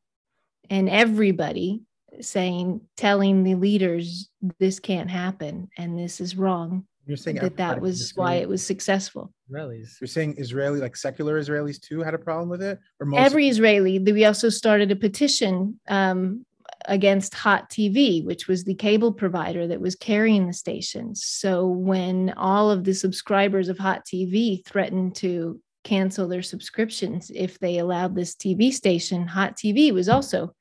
[0.69, 1.81] and everybody
[2.19, 4.29] saying telling the leaders
[4.59, 8.63] this can't happen and this is wrong you're saying that that was why it was
[8.63, 9.99] successful Israelis.
[9.99, 13.49] You're saying Israeli, like secular Israelis too, had a problem with it, or most every
[13.49, 13.99] Israeli.
[13.99, 16.45] We also started a petition um,
[16.85, 21.23] against Hot TV, which was the cable provider that was carrying the stations.
[21.25, 27.59] So when all of the subscribers of Hot TV threatened to cancel their subscriptions if
[27.59, 30.53] they allowed this TV station, Hot TV was also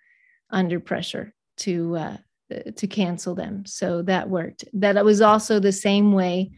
[0.51, 2.17] under pressure to uh,
[2.77, 3.65] to cancel them.
[3.67, 4.65] So that worked.
[4.73, 6.51] That was also the same way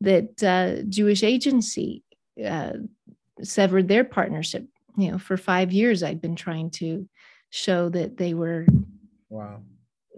[0.00, 2.04] that uh, Jewish Agency
[2.44, 2.74] uh,
[3.42, 4.66] severed their partnership.
[4.96, 7.08] You know, for five years, I'd been trying to
[7.50, 8.66] show that they were
[9.30, 9.60] wow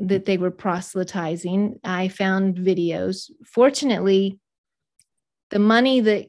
[0.01, 1.78] that they were proselytizing.
[1.84, 3.30] I found videos.
[3.44, 4.39] Fortunately,
[5.51, 6.26] the money that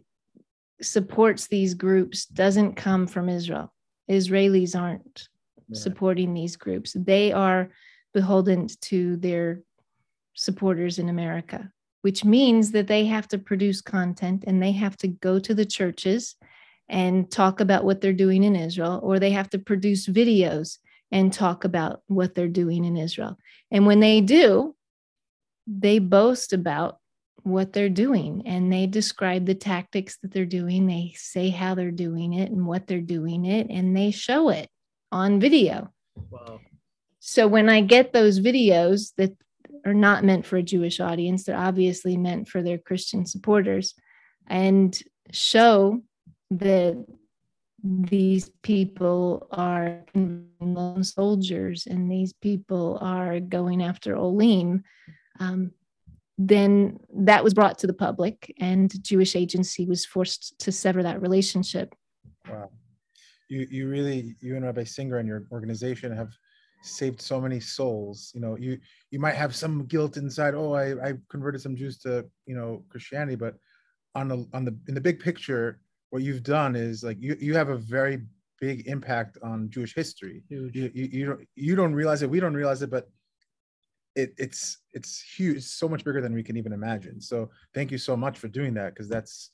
[0.82, 3.74] supports these groups doesn't come from Israel.
[4.10, 5.30] Israelis aren't
[5.70, 5.78] right.
[5.78, 6.94] supporting these groups.
[6.94, 7.70] They are
[8.14, 9.62] beholden to their
[10.34, 15.08] supporters in America, which means that they have to produce content and they have to
[15.08, 16.36] go to the churches
[16.90, 20.80] and talk about what they're doing in Israel, or they have to produce videos
[21.12, 23.38] and talk about what they're doing in Israel.
[23.72, 24.76] And when they do,
[25.68, 26.98] they boast about
[27.44, 30.88] what they're doing and they describe the tactics that they're doing.
[30.88, 34.70] They say how they're doing it and what they're doing it, and they show it
[35.12, 35.92] on video.
[36.30, 36.60] Wow.
[37.20, 39.36] So when I get those videos that
[39.86, 43.94] are not meant for a Jewish audience, they're obviously meant for their Christian supporters,
[44.48, 44.98] and
[45.32, 46.02] show
[46.52, 47.06] that
[47.84, 50.06] these people are
[50.62, 54.84] lone soldiers and these people are going after Olim,
[55.40, 55.72] um,
[56.38, 61.22] then that was brought to the public, and Jewish Agency was forced to sever that
[61.22, 61.94] relationship.
[62.50, 62.72] Wow,
[63.50, 66.34] you you really you and Rabbi Singer and your organization have
[66.84, 68.78] saved so many souls you know you
[69.10, 72.84] you might have some guilt inside oh i i converted some jews to you know
[72.90, 73.56] christianity but
[74.16, 75.80] on the on the in the big picture
[76.14, 78.22] what you've done is like you you have a very
[78.62, 80.44] big impact on Jewish history.
[80.48, 82.30] You, you, you don't you don't realize it.
[82.30, 83.10] We don't realize it, but
[84.16, 85.58] it, it's it's huge.
[85.58, 87.20] It's so much bigger than we can even imagine.
[87.20, 89.50] So thank you so much for doing that because that's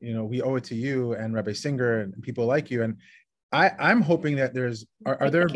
[0.00, 2.82] you know we owe it to you and Rabbi Singer and people like you.
[2.82, 2.98] And
[3.50, 5.48] I I'm hoping that there's are, are there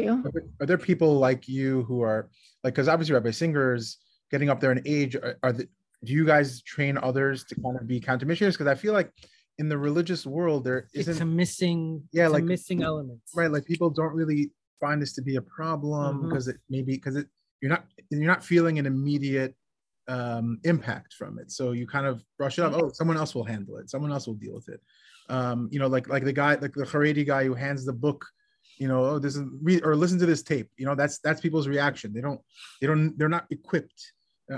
[0.60, 2.30] are there people like you who are
[2.64, 3.98] like because obviously Rabbi Singer's
[4.30, 5.16] getting up there in age.
[5.16, 5.68] Are, are the,
[6.02, 8.56] do you guys train others to kind of be counter missionaries?
[8.56, 9.12] Because I feel like
[9.58, 13.64] in the religious world there isn't it's a missing yeah like missing elements right like
[13.64, 14.50] people don't really
[14.80, 16.56] find this to be a problem because mm-hmm.
[16.56, 17.26] it maybe because it
[17.60, 19.54] you're not you're not feeling an immediate
[20.08, 21.50] um, impact from it.
[21.50, 23.90] So you kind of brush it off oh someone else will handle it.
[23.90, 24.80] Someone else will deal with it.
[25.28, 28.24] Um, you know like like the guy like the Haredi guy who hands the book
[28.78, 30.70] you know oh this is read or listen to this tape.
[30.76, 32.12] You know that's that's people's reaction.
[32.12, 32.40] They don't
[32.80, 34.12] they don't they're not equipped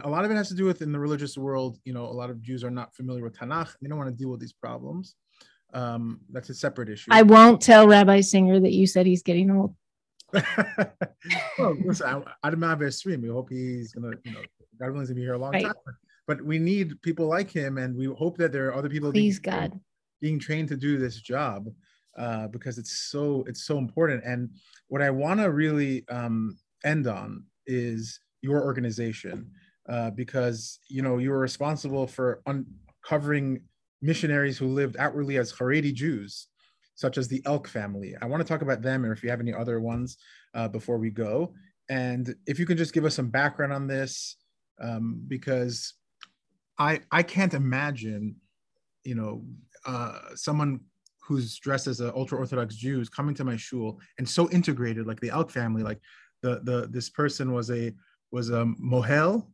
[0.05, 2.13] a lot of it has to do with in the religious world you know a
[2.13, 4.53] lot of jews are not familiar with tanakh they don't want to deal with these
[4.53, 5.15] problems
[5.75, 9.51] um, that's a separate issue i won't tell rabbi singer that you said he's getting
[9.51, 9.75] old
[11.59, 13.23] well, listen, I, I didn't have a stream.
[13.23, 14.41] We hope he's gonna, you know,
[14.81, 15.65] God willing, to be here a long right.
[15.65, 15.75] time.
[16.27, 19.11] But we need people like him, and we hope that there are other people.
[19.11, 19.81] Please, being, God,
[20.21, 21.69] being trained to do this job,
[22.19, 24.23] uh, because it's so it's so important.
[24.25, 24.51] And
[24.89, 29.51] what I want to really um, end on is your organization,
[29.89, 33.63] uh, because you know you were responsible for uncovering
[34.01, 36.49] missionaries who lived outwardly as Haredi Jews
[36.99, 38.17] such as the elk family.
[38.21, 40.17] I want to talk about them, or if you have any other ones
[40.53, 41.55] uh, before we go.
[41.89, 44.35] And if you can just give us some background on this,
[44.83, 45.95] um, because
[46.77, 48.35] I I can't imagine,
[49.05, 49.45] you know,
[49.87, 50.81] uh, someone
[51.23, 55.07] who's dressed as an ultra orthodox Jew is coming to my shul and so integrated,
[55.07, 55.85] like the Elk family.
[55.85, 56.01] Like
[56.43, 57.95] the the this person was a
[58.33, 59.47] was a mohel,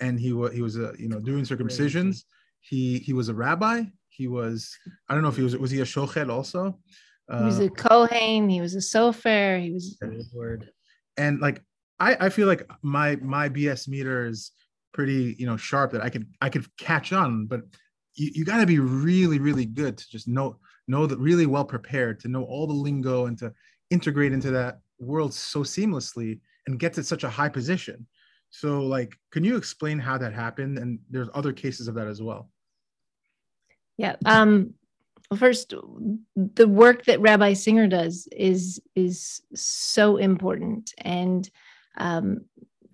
[0.00, 2.24] and he was he was a you know doing circumcisions.
[2.60, 3.84] He he was a rabbi
[4.20, 4.76] he was,
[5.08, 6.78] I don't know if he was, was he a shochet also?
[7.26, 8.50] Uh, he was a Kohen.
[8.50, 9.62] He was a sofer.
[9.62, 9.96] He was
[10.34, 10.68] word.
[11.16, 11.62] And like,
[11.98, 14.50] I, I feel like my, my BS meter is
[14.92, 17.62] pretty, you know, sharp that I could, I could catch on, but
[18.14, 21.64] you, you got to be really, really good to just know, know that really well
[21.64, 23.54] prepared to know all the lingo and to
[23.88, 28.06] integrate into that world so seamlessly and get to such a high position.
[28.50, 30.78] So like, can you explain how that happened?
[30.78, 32.50] And there's other cases of that as well.
[33.96, 34.16] Yeah.
[34.24, 34.74] Um,
[35.36, 35.74] first,
[36.34, 41.48] the work that Rabbi Singer does is is so important, and
[41.96, 42.46] um,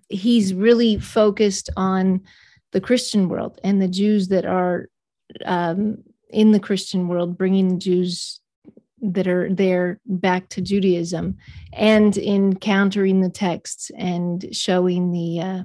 [0.09, 2.21] he's really focused on
[2.71, 4.89] the Christian world and the Jews that are
[5.45, 8.41] um, in the Christian world, bringing the Jews
[9.01, 11.37] that are there back to Judaism,
[11.73, 15.63] and in countering the texts and showing the uh,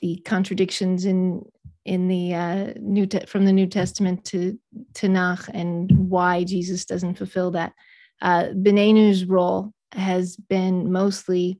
[0.00, 1.44] the contradictions in
[1.84, 4.58] in the uh, new te- from the New Testament to
[4.92, 7.72] Tanakh and why Jesus doesn't fulfill that.
[8.20, 11.58] Uh, Beyneynu's role has been mostly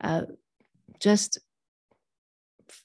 [0.00, 0.22] uh,
[1.00, 1.38] just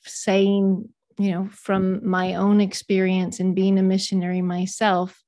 [0.03, 0.87] saying,
[1.17, 5.21] you know, from my own experience and being a missionary myself,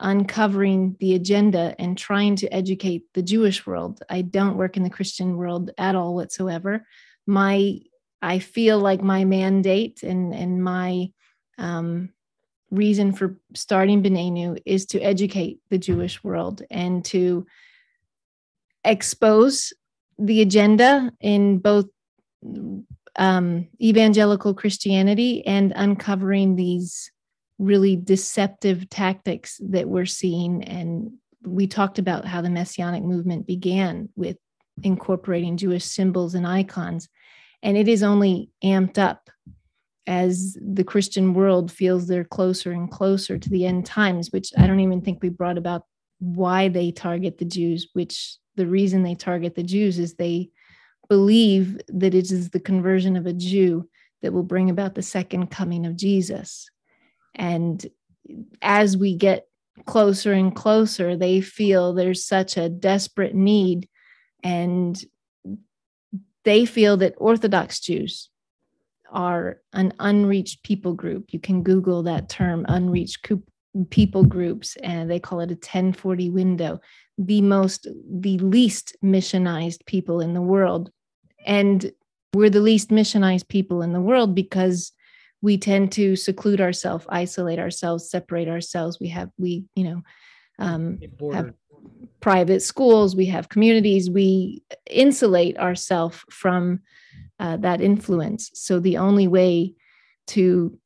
[0.00, 4.02] uncovering the agenda and trying to educate the Jewish world.
[4.08, 6.86] I don't work in the Christian world at all whatsoever.
[7.26, 7.80] My
[8.22, 11.12] I feel like my mandate and and my
[11.58, 12.10] um,
[12.70, 17.46] reason for starting Beyneynu is to educate the Jewish world and to
[18.84, 19.72] expose
[20.18, 21.86] the agenda in both
[23.16, 27.10] um, evangelical Christianity and uncovering these
[27.60, 30.64] really deceptive tactics that we're seeing.
[30.64, 31.12] And
[31.44, 34.36] we talked about how the Messianic movement began with
[34.82, 37.08] incorporating Jewish symbols and icons
[37.62, 39.28] and it is only amped up
[40.06, 44.66] as the Christian world feels they're closer and closer to the end times, which I
[44.66, 45.84] don't even think we brought about
[46.18, 50.50] why they target the Jews, which the reason they target the Jews is they
[51.08, 53.88] believe that it is the conversion of a Jew
[54.22, 56.68] that will bring about the second coming of Jesus.
[57.34, 57.84] And
[58.62, 59.46] as we get
[59.86, 63.88] closer and closer, they feel there's such a desperate need
[64.42, 65.02] and
[66.44, 68.30] they feel that Orthodox Jews
[69.10, 71.32] are an unreached people group.
[71.32, 73.26] You can Google that term, unreached
[73.90, 76.80] people groups, and they call it a 1040 window,
[77.18, 80.90] the most, the least missionized people in the world.
[81.46, 81.90] And
[82.32, 84.92] we're the least missionized people in the world because
[85.42, 88.98] we tend to seclude ourselves, isolate ourselves, separate ourselves.
[89.00, 90.02] We have, we, you know,
[90.58, 91.00] um,
[91.32, 91.54] have
[92.20, 96.80] private schools, we have communities, we insulate ourselves from
[97.38, 98.50] uh, that influence.
[98.54, 99.74] So the only way
[100.28, 100.78] to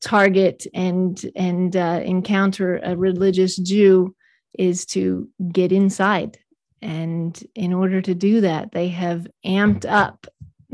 [0.00, 4.14] target and and uh, encounter a religious Jew
[4.58, 6.38] is to get inside.
[6.82, 10.26] And in order to do that, they have amped up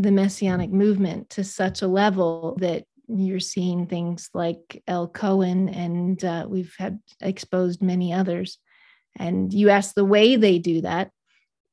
[0.03, 6.47] the messianic movement to such a level that you're seeing things like Elkohen, and uh,
[6.49, 8.59] we've had exposed many others.
[9.19, 11.11] And you ask the way they do that,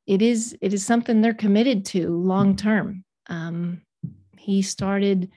[0.05, 3.05] it is it is something they're committed to long term.
[3.27, 3.81] Um,
[4.37, 5.31] he started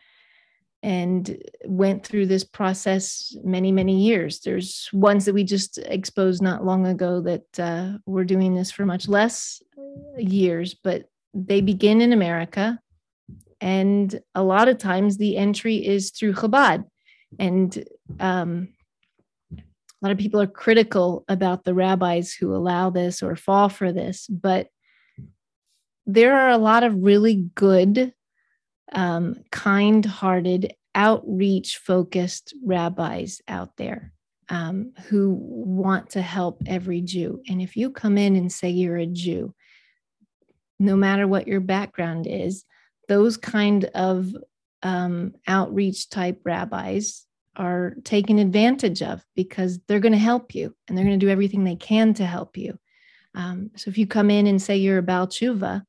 [0.82, 6.64] and went through this process many many years there's ones that we just exposed not
[6.64, 9.62] long ago that uh, we're doing this for much less
[10.16, 12.78] years but they begin in america
[13.60, 16.84] and a lot of times the entry is through chabad
[17.38, 17.84] and
[18.20, 18.68] um,
[19.56, 23.92] a lot of people are critical about the rabbis who allow this or fall for
[23.92, 24.68] this but
[26.06, 28.12] there are a lot of really good
[28.92, 34.12] um, kind hearted, outreach focused rabbis out there
[34.48, 37.40] um, who want to help every Jew.
[37.48, 39.54] And if you come in and say you're a Jew,
[40.82, 42.64] no matter what your background is,
[43.08, 44.34] those kind of
[44.82, 47.24] um, outreach type rabbis
[47.56, 51.30] are taken advantage of because they're going to help you and they're going to do
[51.30, 52.78] everything they can to help you.
[53.34, 55.82] Um, so if you come in and say you're a Baal Tshuva,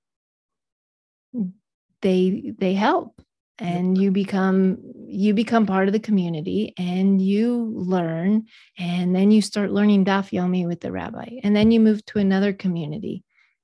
[2.02, 3.22] they they help
[3.60, 8.46] and you become you become part of the community and you learn
[8.78, 12.20] and then you start learning daf yomi with the rabbi and then you move to
[12.20, 13.24] another community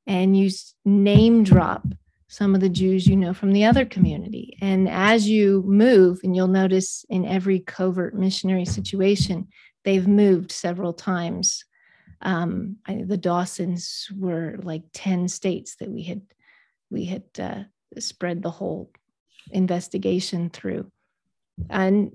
[0.10, 0.49] and you
[0.86, 1.86] name drop
[2.27, 4.57] some of the Jews you know from the other community.
[4.60, 9.48] And as you move, and you'll notice in every covert missionary situation,
[9.86, 11.64] they've moved several times.
[12.22, 16.22] Um, I, the Dawsons were like 10 states that we had
[16.91, 17.64] we had uh,
[17.99, 18.91] spread the whole
[19.52, 20.91] investigation through.
[21.69, 22.11] And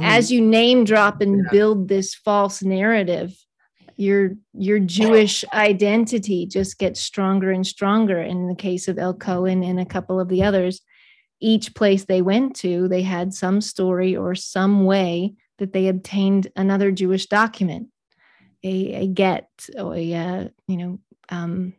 [0.00, 3.36] as you name drop and build this false narrative,
[3.96, 8.20] your your Jewish identity just gets stronger and stronger.
[8.20, 10.80] In the case of Elkohen and a couple of the others,
[11.40, 16.48] each place they went to, they had some story or some way that they obtained
[16.56, 17.88] another Jewish document,
[18.62, 19.48] a, a get
[19.78, 20.98] or a uh, you know
[21.28, 21.74] um,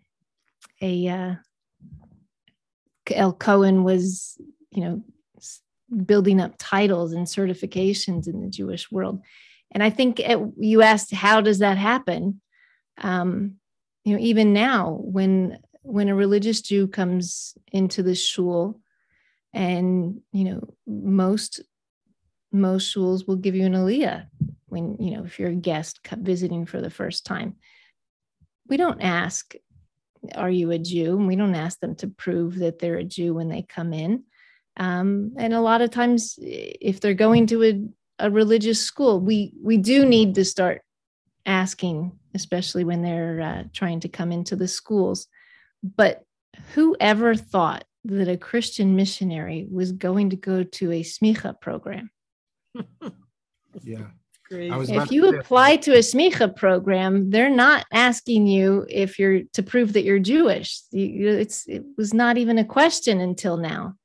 [0.82, 1.36] a uh,
[3.14, 4.40] Elkohen was,
[4.72, 5.04] you know,
[6.06, 9.22] building up titles and certifications in the Jewish world.
[9.72, 12.42] And I think it, you asked, how does that happen?
[12.98, 13.56] Um,
[14.04, 18.80] you know, even now, when when a religious Jew comes into the shul,
[19.54, 21.62] and you know, most
[22.52, 24.28] most shuls will give you an aliyah
[24.68, 27.56] when you know if you're a guest visiting for the first time.
[28.68, 29.54] We don't ask,
[30.34, 31.18] are you a Jew?
[31.18, 34.24] And we don't ask them to prove that they're a Jew when they come in.
[34.78, 37.88] Um, and a lot of times, if they're going to a,
[38.20, 40.82] a religious school, we we do need to start
[41.46, 45.28] asking, especially when they're uh, trying to come into the schools.
[45.84, 46.24] But
[46.74, 52.10] whoever thought that a Christian missionary was going to go to a smicha program?
[53.84, 54.08] yeah,
[54.52, 59.94] if you apply to a smicha program, they're not asking you if you're to prove
[59.94, 60.82] that you're Jewish.
[60.92, 63.96] It's it was not even a question until now.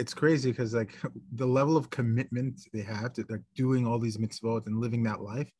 [0.00, 0.94] It's crazy because like
[1.34, 5.20] the level of commitment they have to they're doing all these mitzvot and living that
[5.20, 5.50] life.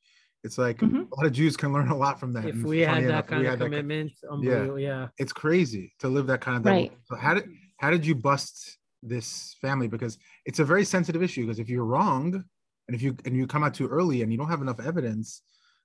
[0.43, 1.03] It's like mm-hmm.
[1.12, 2.47] a lot of Jews can learn a lot from that.
[2.47, 6.41] If we had that enough, kind of commitment, yeah, yeah, it's crazy to live that
[6.41, 6.93] kind of right.
[7.05, 7.45] So how did
[7.79, 9.87] how did you bust this family?
[9.87, 11.43] Because it's a very sensitive issue.
[11.43, 12.45] Because if you're wrong,
[12.91, 15.43] and if you and you come out too early and you don't have enough evidence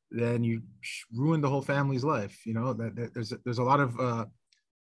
[0.09, 0.59] then you
[1.13, 4.25] ruin the whole family's life you know that, that there's there's a lot of uh,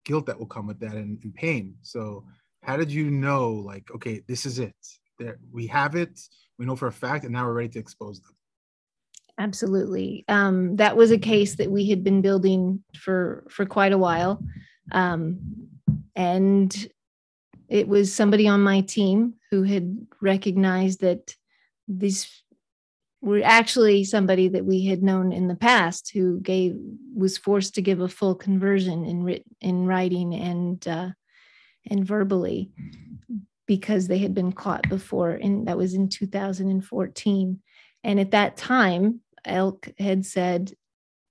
[0.06, 2.23] guilt that will come with that and, and, pain so
[2.63, 4.75] how did you know like okay this is it?
[5.19, 6.19] There we have it
[6.61, 8.35] we know for a fact and now we're ready to expose them.
[9.39, 10.23] Absolutely.
[10.27, 14.43] Um, that was a case that we had been building for for quite a while.
[14.91, 15.39] Um,
[16.15, 16.71] and
[17.67, 21.35] it was somebody on my team who had recognized that
[21.88, 22.43] these
[23.21, 26.75] were actually somebody that we had known in the past who gave
[27.15, 31.09] was forced to give a full conversion in writ, in writing and uh,
[31.89, 32.71] and verbally
[33.67, 37.59] because they had been caught before and that was in 2014
[38.03, 40.71] and at that time elk had said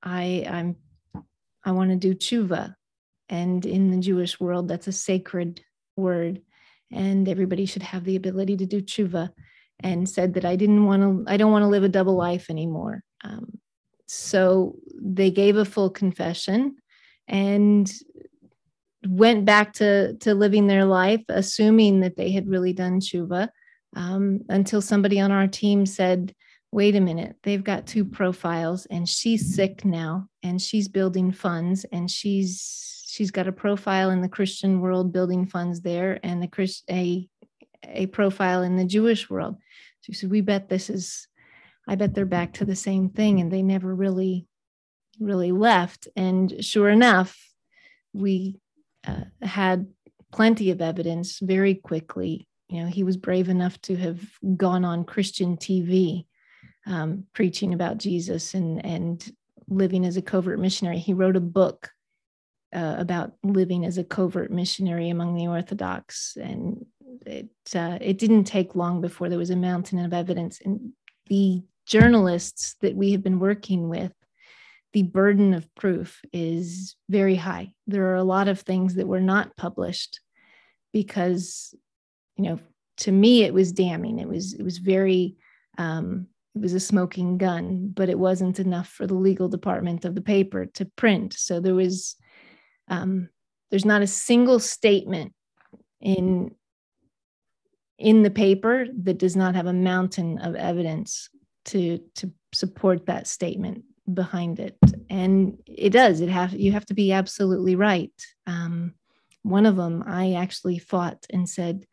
[0.02, 0.76] i i'm
[1.64, 2.74] i want to do tshuva
[3.28, 5.60] and in the jewish world that's a sacred
[5.96, 6.40] word
[6.92, 9.30] and everybody should have the ability to do tshuva
[9.82, 12.50] and said that I didn't want to, I don't want to live a double life
[12.50, 13.02] anymore.
[13.24, 13.58] Um,
[14.06, 16.76] so they gave a full confession
[17.28, 17.90] and
[19.06, 23.48] went back to, to living their life, assuming that they had really done tshuva.
[23.96, 26.34] um, until somebody on our team said,
[26.72, 31.84] wait a minute, they've got two profiles and she's sick now and she's building funds
[31.92, 36.46] and she's she's got a profile in the Christian world building funds there and the
[36.46, 37.28] Chris a
[37.84, 39.56] a profile in the Jewish world.
[40.02, 41.26] She said, we bet this is
[41.88, 44.46] I bet they're back to the same thing and they never really
[45.18, 46.06] really left.
[46.14, 47.36] And sure enough,
[48.12, 48.60] we
[49.06, 49.86] uh, had
[50.32, 52.46] plenty of evidence very quickly.
[52.68, 54.20] You know, he was brave enough to have
[54.56, 56.26] gone on Christian TV
[56.86, 59.32] um, preaching about Jesus and and
[59.68, 60.98] living as a covert missionary.
[60.98, 61.90] He wrote a book
[62.74, 66.84] uh, about living as a covert missionary among the Orthodox, and
[67.26, 70.60] it uh, it didn't take long before there was a mountain of evidence.
[70.64, 70.92] And
[71.26, 74.12] the journalists that we have been working with
[74.92, 77.72] the burden of proof is very high.
[77.86, 80.20] There are a lot of things that were not published
[80.92, 81.74] because,
[82.36, 82.58] you know,
[82.98, 84.18] to me it was damning.
[84.18, 85.36] It was it was very
[85.78, 90.14] um, it was a smoking gun, but it wasn't enough for the legal department of
[90.14, 91.34] the paper to print.
[91.34, 92.16] So there was
[92.88, 93.28] um,
[93.70, 95.32] there's not a single statement
[96.00, 96.50] in
[97.98, 101.28] in the paper that does not have a mountain of evidence
[101.66, 104.78] to to support that statement behind it.
[105.08, 108.12] And it does it have you have to be absolutely right.
[108.46, 108.94] Um,
[109.42, 111.86] one of them i actually fought and said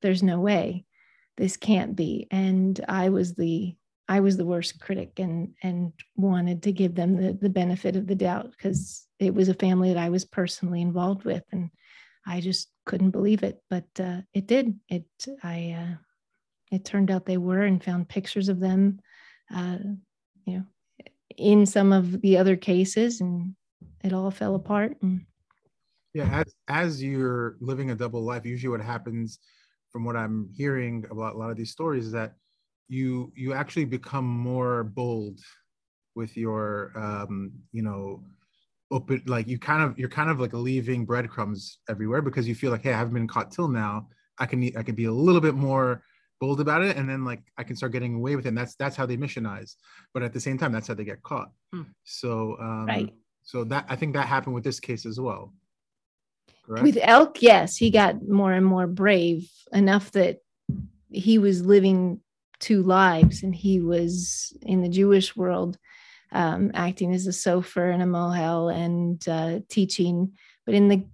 [0.00, 0.86] there's no way
[1.36, 2.26] this can't be.
[2.30, 3.74] And i was the
[4.08, 8.06] i was the worst critic and and wanted to give them the, the benefit of
[8.06, 11.70] the doubt because it was a family that i was personally involved with and
[12.26, 13.62] i just couldn't believe it.
[13.70, 14.78] But uh, it did.
[14.88, 15.06] It
[15.42, 15.96] i uh,
[16.70, 19.00] it turned out they were and found pictures of them
[19.54, 19.78] uh,
[20.44, 20.64] you know
[21.36, 23.54] in some of the other cases and
[24.02, 25.24] it all fell apart and
[26.12, 29.38] yeah as as you're living a double life usually what happens
[29.90, 32.34] from what i'm hearing about a lot of these stories is that
[32.88, 35.40] you you actually become more bold
[36.14, 38.22] with your um you know
[38.90, 42.70] open like you kind of you're kind of like leaving breadcrumbs everywhere because you feel
[42.70, 44.08] like hey i haven't been caught till now.
[44.38, 46.02] I can i can be a little bit more
[46.40, 48.74] bold about it and then like i can start getting away with it and that's
[48.76, 49.76] that's how they missionize.
[50.12, 51.50] But at the same time that's how they get caught.
[51.72, 51.82] Hmm.
[52.04, 53.12] so um right.
[53.42, 55.52] so that i think that happened with this case as well.
[56.66, 56.82] Correct?
[56.82, 60.38] with elk yes he got more and more brave enough that
[61.10, 62.20] he was living
[62.58, 65.78] two lives and he was in the jewish world
[66.34, 70.32] um, acting as a sofer and a mohel and uh, teaching.
[70.66, 71.04] But in the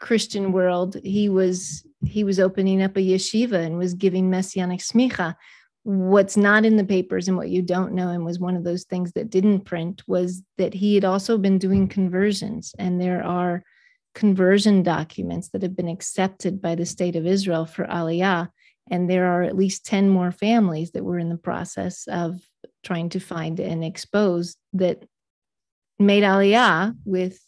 [0.00, 5.34] christian world he was he was opening up a yeshiva and was giving messianic smicha.
[5.82, 8.84] What's not in the papers and what you don't know, and was one of those
[8.84, 12.74] things that didn't print, was that he had also been doing conversions.
[12.78, 13.62] And there are
[14.14, 18.48] conversion documents that have been accepted by the state of Israel for Aliyah.
[18.90, 22.40] And there are at least 10 more families that were in the process of
[22.84, 25.04] trying to find and expose that
[25.98, 27.40] made Aliyah with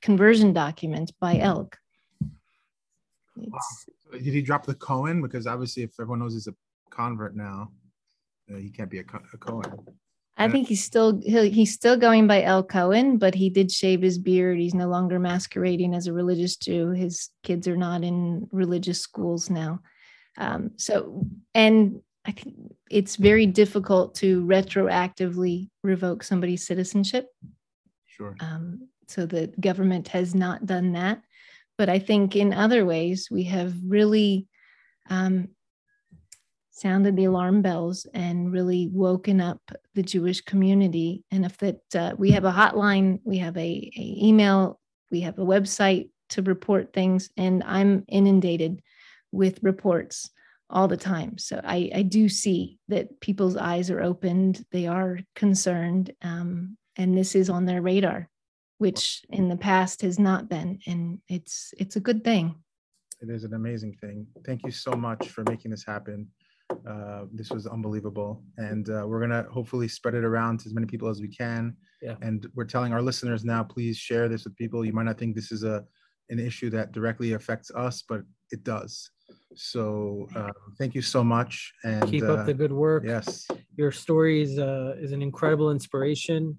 [0.00, 1.78] conversion documents by Elk.
[3.36, 3.58] Wow.
[4.12, 5.22] Did he drop the Cohen?
[5.22, 6.54] Because obviously, if everyone knows he's a
[6.90, 7.70] convert now,
[8.52, 9.72] uh, he can't be a, a Cohen.
[10.38, 14.58] I think he's still he's still going by Elkohen, but he did shave his beard.
[14.58, 16.90] He's no longer masquerading as a religious Jew.
[16.90, 19.80] His kids are not in religious schools now.
[20.36, 22.54] Um, so, and I think
[22.90, 27.28] it's very difficult to retroactively revoke somebody's citizenship.
[28.06, 28.36] Sure.
[28.40, 31.22] Um, so the government has not done that.
[31.78, 34.46] But I think in other ways, we have really
[35.10, 35.48] um,
[36.76, 39.60] sounded the alarm bells and really woken up
[39.94, 41.24] the Jewish community.
[41.30, 44.78] And if that uh, we have a hotline, we have a, a, email,
[45.10, 48.82] we have a website to report things, and I'm inundated
[49.32, 50.30] with reports
[50.68, 51.38] all the time.
[51.38, 57.16] So I, I do see that people's eyes are opened, they are concerned, um, and
[57.16, 58.28] this is on their radar
[58.78, 62.54] which in the past has not been and it's it's a good thing.
[63.22, 64.26] It is an amazing thing.
[64.44, 66.28] Thank you so much for making this happen.
[66.86, 70.86] Uh, this was unbelievable and uh, we're gonna hopefully spread it around to as many
[70.86, 71.74] people as we can.
[72.02, 72.16] Yeah.
[72.20, 74.84] And we're telling our listeners now please share this with people.
[74.84, 75.84] You might not think this is a
[76.28, 79.10] an issue that directly affects us but it does.
[79.54, 83.04] So uh, thank you so much and keep up the uh, good work.
[83.06, 83.46] yes.
[83.76, 86.58] Your story is uh, is an incredible inspiration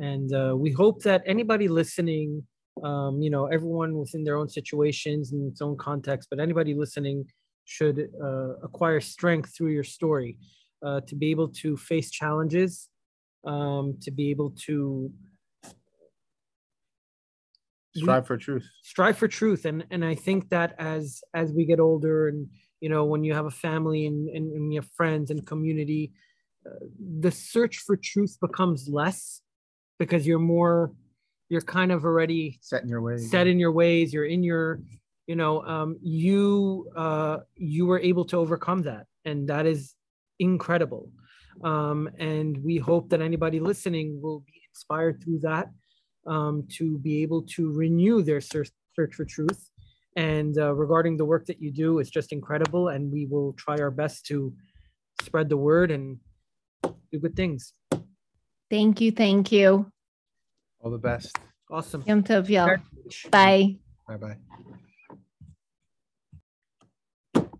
[0.00, 2.42] and uh, we hope that anybody listening
[2.84, 7.24] um, you know everyone within their own situations and its own context but anybody listening
[7.64, 10.38] should uh, acquire strength through your story
[10.84, 12.88] uh, to be able to face challenges
[13.46, 15.10] um, to be able to
[17.94, 18.68] strive for truth.
[18.82, 19.64] Strive for truth.
[19.64, 22.48] And and i think that as as we get older and
[22.80, 26.12] you know when you have a family and, and, and you have friends and community
[26.66, 26.84] uh,
[27.20, 29.40] the search for truth becomes less
[29.98, 30.92] because you're more
[31.48, 34.80] you're kind of already set in your ways set in your ways you're in your
[35.26, 39.94] you know um, you uh, you were able to overcome that and that is
[40.38, 41.10] incredible.
[41.64, 45.68] Um, and we hope that anybody listening will be inspired through that
[46.26, 49.70] um, to be able to renew their search, search for truth.
[50.16, 53.76] And uh, regarding the work that you do it's just incredible and we will try
[53.76, 54.54] our best to
[55.20, 56.18] spread the word and
[56.82, 57.74] do good things
[58.70, 59.90] thank you thank you.
[60.80, 61.38] All the best.
[61.70, 62.04] Awesome.
[62.06, 62.76] Yom Tov, y'all.
[63.30, 63.76] bye
[64.08, 64.16] bye.
[64.18, 64.36] Bye